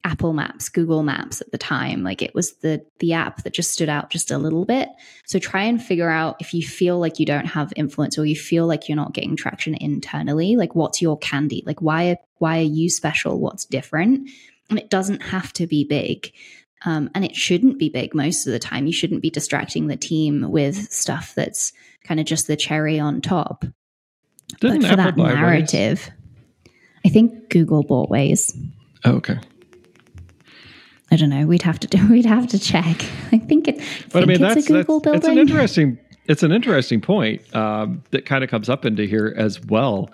Apple 0.08 0.32
Maps, 0.32 0.70
Google 0.70 1.04
Maps 1.04 1.42
at 1.42 1.52
the 1.52 1.58
time. 1.58 2.02
Like 2.02 2.22
it 2.22 2.34
was 2.34 2.54
the 2.60 2.82
the 3.00 3.12
app 3.12 3.44
that 3.44 3.54
just 3.54 3.72
stood 3.72 3.90
out 3.90 4.10
just 4.10 4.32
a 4.32 4.38
little 4.38 4.64
bit. 4.64 4.88
So 5.26 5.38
try 5.38 5.64
and 5.64 5.84
figure 5.84 6.10
out 6.10 6.38
if 6.40 6.54
you 6.54 6.66
feel 6.66 6.98
like 6.98 7.20
you 7.20 7.26
don't 7.26 7.46
have 7.46 7.74
influence 7.76 8.18
or 8.18 8.26
you 8.26 8.36
feel 8.36 8.66
like 8.68 8.88
you're 8.88 8.96
not 8.96 9.14
getting 9.14 9.36
traction 9.36 9.76
internally, 9.76 10.56
like 10.56 10.76
what's 10.76 11.02
your 11.02 11.18
candy? 11.18 11.62
Like 11.66 11.82
why 11.82 12.18
why 12.38 12.60
are 12.60 12.62
you 12.62 12.90
special? 12.90 13.42
What's 13.42 13.66
different? 13.66 14.30
And 14.70 14.80
it 14.80 14.90
doesn't 14.90 15.22
have 15.24 15.52
to 15.54 15.68
be 15.68 15.84
big. 15.84 16.32
Um, 16.86 17.10
and 17.14 17.26
it 17.26 17.36
shouldn't 17.36 17.78
be 17.78 17.90
big 17.90 18.16
most 18.16 18.48
of 18.48 18.54
the 18.54 18.60
time. 18.60 18.88
You 18.88 18.94
shouldn't 18.94 19.22
be 19.22 19.30
distracting 19.30 19.88
the 19.88 19.98
team 19.98 20.50
with 20.50 20.90
stuff 20.94 21.36
that's 21.36 21.74
kind 22.06 22.22
of 22.22 22.26
just 22.26 22.48
the 22.48 22.56
cherry 22.56 22.98
on 22.98 23.20
top. 23.20 23.66
Didn't 24.62 24.84
but 24.84 24.96
for 24.96 25.02
Apple 25.02 25.26
that 25.26 25.36
narrative? 25.36 26.10
I 27.06 27.10
think 27.10 27.50
Google 27.50 27.84
bought 27.84 28.10
Waze. 28.10 28.56
Oh, 29.04 29.16
okay. 29.16 29.40
I 31.12 31.16
don't 31.16 31.30
know. 31.30 31.46
We'd 31.46 31.62
have 31.62 31.80
to 31.80 31.88
do. 31.88 32.08
We'd 32.12 32.26
have 32.26 32.48
to 32.48 32.60
check. 32.60 33.06
I 33.32 33.40
think 33.40 33.68
it. 33.68 33.82
But 34.12 34.24
I 34.24 34.26
mean, 34.26 34.42
that's, 34.42 34.68
that's 34.68 34.90
it's 34.90 35.28
an 35.28 35.38
interesting. 35.38 35.98
It's 36.26 36.44
an 36.44 36.52
interesting 36.52 37.00
point 37.00 37.56
um, 37.56 38.04
that 38.12 38.26
kind 38.26 38.44
of 38.44 38.50
comes 38.50 38.68
up 38.68 38.84
into 38.86 39.06
here 39.06 39.34
as 39.38 39.62
well. 39.64 40.10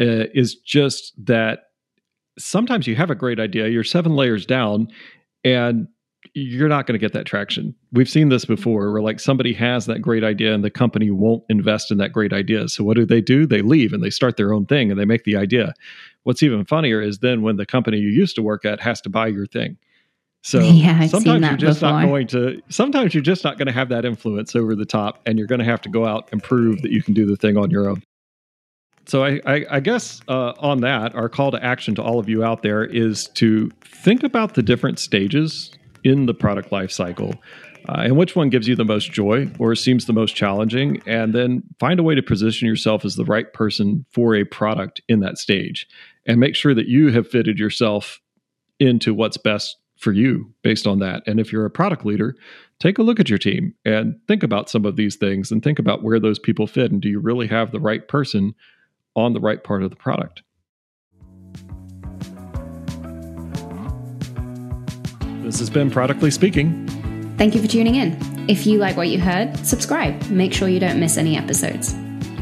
Uh, 0.00 0.30
is 0.32 0.54
just 0.54 1.12
that 1.26 1.64
sometimes 2.38 2.86
you 2.86 2.94
have 2.94 3.10
a 3.10 3.14
great 3.14 3.40
idea, 3.40 3.68
you're 3.68 3.84
seven 3.84 4.14
layers 4.14 4.46
down, 4.46 4.88
and 5.44 5.88
you're 6.34 6.68
not 6.68 6.86
going 6.86 6.94
to 6.94 7.04
get 7.04 7.12
that 7.12 7.26
traction. 7.26 7.74
We've 7.92 8.08
seen 8.08 8.28
this 8.28 8.44
before 8.44 8.92
where 8.92 9.02
like 9.02 9.20
somebody 9.20 9.52
has 9.54 9.86
that 9.86 10.00
great 10.00 10.24
idea 10.24 10.54
and 10.54 10.64
the 10.64 10.70
company 10.70 11.10
won't 11.10 11.44
invest 11.48 11.90
in 11.90 11.98
that 11.98 12.12
great 12.12 12.32
idea. 12.32 12.68
So 12.68 12.84
what 12.84 12.96
do 12.96 13.04
they 13.04 13.20
do? 13.20 13.46
They 13.46 13.62
leave 13.62 13.92
and 13.92 14.02
they 14.02 14.10
start 14.10 14.36
their 14.36 14.52
own 14.52 14.66
thing 14.66 14.90
and 14.90 14.98
they 14.98 15.04
make 15.04 15.24
the 15.24 15.36
idea. 15.36 15.74
What's 16.24 16.42
even 16.42 16.64
funnier 16.64 17.00
is 17.00 17.18
then 17.18 17.42
when 17.42 17.56
the 17.56 17.66
company 17.66 17.98
you 17.98 18.08
used 18.08 18.36
to 18.36 18.42
work 18.42 18.64
at 18.64 18.80
has 18.80 19.00
to 19.02 19.10
buy 19.10 19.28
your 19.28 19.46
thing. 19.46 19.78
So 20.42 20.60
yeah, 20.62 21.06
sometimes 21.06 21.46
you're 21.46 21.56
just 21.56 21.80
before. 21.80 22.00
not 22.00 22.06
going 22.06 22.26
to 22.28 22.62
sometimes 22.68 23.14
you're 23.14 23.22
just 23.22 23.44
not 23.44 23.58
going 23.58 23.66
to 23.66 23.72
have 23.72 23.88
that 23.90 24.04
influence 24.04 24.54
over 24.54 24.74
the 24.74 24.86
top 24.86 25.20
and 25.26 25.38
you're 25.38 25.48
going 25.48 25.58
to 25.58 25.64
have 25.64 25.80
to 25.82 25.88
go 25.88 26.06
out 26.06 26.28
and 26.32 26.42
prove 26.42 26.82
that 26.82 26.90
you 26.90 27.02
can 27.02 27.14
do 27.14 27.26
the 27.26 27.36
thing 27.36 27.56
on 27.56 27.70
your 27.70 27.88
own 27.88 28.02
so 29.08 29.24
I, 29.24 29.40
I, 29.46 29.64
I 29.70 29.80
guess 29.80 30.20
uh, 30.28 30.52
on 30.58 30.82
that, 30.82 31.14
our 31.14 31.30
call 31.30 31.50
to 31.52 31.64
action 31.64 31.94
to 31.94 32.02
all 32.02 32.18
of 32.18 32.28
you 32.28 32.44
out 32.44 32.62
there 32.62 32.84
is 32.84 33.28
to 33.34 33.70
think 33.80 34.22
about 34.22 34.54
the 34.54 34.62
different 34.62 34.98
stages 34.98 35.72
in 36.04 36.26
the 36.26 36.34
product 36.34 36.70
life 36.72 36.92
cycle. 36.92 37.34
Uh, 37.88 38.02
and 38.02 38.18
which 38.18 38.36
one 38.36 38.50
gives 38.50 38.68
you 38.68 38.76
the 38.76 38.84
most 38.84 39.10
joy 39.10 39.50
or 39.58 39.74
seems 39.74 40.04
the 40.04 40.12
most 40.12 40.36
challenging 40.36 41.00
and 41.06 41.34
then 41.34 41.62
find 41.80 41.98
a 41.98 42.02
way 42.02 42.14
to 42.14 42.22
position 42.22 42.68
yourself 42.68 43.02
as 43.02 43.14
the 43.14 43.24
right 43.24 43.50
person 43.54 44.04
for 44.10 44.34
a 44.34 44.44
product 44.44 45.00
in 45.08 45.20
that 45.20 45.38
stage 45.38 45.86
and 46.26 46.38
make 46.38 46.54
sure 46.54 46.74
that 46.74 46.86
you 46.86 47.10
have 47.10 47.26
fitted 47.26 47.58
yourself 47.58 48.20
into 48.78 49.14
what's 49.14 49.38
best 49.38 49.77
for 49.98 50.12
you 50.12 50.52
based 50.62 50.86
on 50.86 51.00
that 51.00 51.22
and 51.26 51.38
if 51.38 51.52
you're 51.52 51.66
a 51.66 51.70
product 51.70 52.06
leader 52.06 52.34
take 52.78 52.98
a 52.98 53.02
look 53.02 53.18
at 53.18 53.28
your 53.28 53.38
team 53.38 53.74
and 53.84 54.18
think 54.26 54.42
about 54.42 54.70
some 54.70 54.84
of 54.84 54.96
these 54.96 55.16
things 55.16 55.50
and 55.50 55.62
think 55.62 55.78
about 55.78 56.02
where 56.02 56.20
those 56.20 56.38
people 56.38 56.66
fit 56.66 56.90
and 56.90 57.02
do 57.02 57.08
you 57.08 57.18
really 57.18 57.48
have 57.48 57.72
the 57.72 57.80
right 57.80 58.08
person 58.08 58.54
on 59.18 59.32
the 59.32 59.40
right 59.40 59.62
part 59.62 59.82
of 59.82 59.90
the 59.90 59.96
product. 59.96 60.42
This 65.42 65.58
has 65.58 65.70
been 65.70 65.90
Productly 65.90 66.30
Speaking. 66.30 66.86
Thank 67.36 67.54
you 67.54 67.62
for 67.62 67.68
tuning 67.68 67.94
in. 67.94 68.16
If 68.48 68.66
you 68.66 68.78
like 68.78 68.96
what 68.96 69.08
you 69.08 69.18
heard, 69.20 69.56
subscribe. 69.58 70.28
Make 70.28 70.52
sure 70.52 70.68
you 70.68 70.80
don't 70.80 71.00
miss 71.00 71.16
any 71.16 71.36
episodes. 71.36 71.94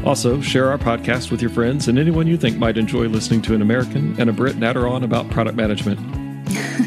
Also, 0.05 0.41
share 0.41 0.69
our 0.69 0.77
podcast 0.77 1.31
with 1.31 1.41
your 1.41 1.49
friends 1.49 1.87
and 1.87 1.97
anyone 1.97 2.27
you 2.27 2.37
think 2.37 2.57
might 2.57 2.77
enjoy 2.77 3.07
listening 3.07 3.41
to 3.43 3.55
an 3.55 3.61
American 3.61 4.19
and 4.19 4.29
a 4.29 4.33
Brit 4.33 4.57
natter 4.57 4.87
on 4.87 5.03
about 5.03 5.29
product 5.29 5.57
management. 5.57 6.16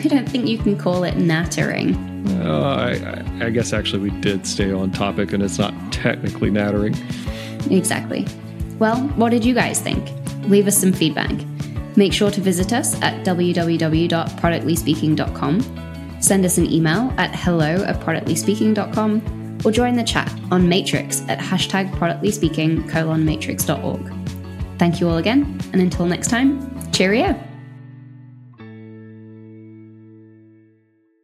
I 0.04 0.08
don't 0.08 0.28
think 0.28 0.48
you 0.48 0.58
can 0.58 0.76
call 0.78 1.04
it 1.04 1.16
nattering. 1.16 1.94
Uh, 2.40 2.60
I, 2.60 3.46
I 3.46 3.50
guess 3.50 3.72
actually 3.72 4.10
we 4.10 4.20
did 4.20 4.44
stay 4.46 4.72
on 4.72 4.90
topic 4.90 5.32
and 5.32 5.42
it's 5.42 5.58
not 5.58 5.72
technically 5.92 6.50
nattering. 6.50 6.94
Exactly. 7.70 8.26
Well, 8.78 8.98
what 9.16 9.30
did 9.30 9.42
you 9.44 9.54
guys 9.54 9.80
think? 9.80 10.10
Leave 10.48 10.66
us 10.66 10.76
some 10.78 10.92
feedback. 10.92 11.30
Make 11.96 12.12
sure 12.12 12.30
to 12.30 12.40
visit 12.40 12.72
us 12.72 13.00
at 13.02 13.26
www.productlyspeaking.com. 13.26 16.16
Send 16.20 16.44
us 16.44 16.58
an 16.58 16.70
email 16.70 17.12
at 17.16 17.34
hello 17.34 17.82
at 17.84 17.98
productlyspeaking.com 18.00 19.58
or 19.64 19.72
join 19.72 19.96
the 19.96 20.04
chat 20.04 20.30
on 20.50 20.68
Matrix 20.68 21.22
at 21.28 21.38
hashtag 21.38 21.90
productlyspeaking 21.92 22.86
colon 22.88 23.24
matrix.org. 23.24 24.12
Thank 24.78 25.00
you 25.00 25.08
all 25.08 25.16
again, 25.18 25.60
and 25.72 25.82
until 25.82 26.06
next 26.06 26.28
time, 26.28 26.90
cheerio. 26.92 27.49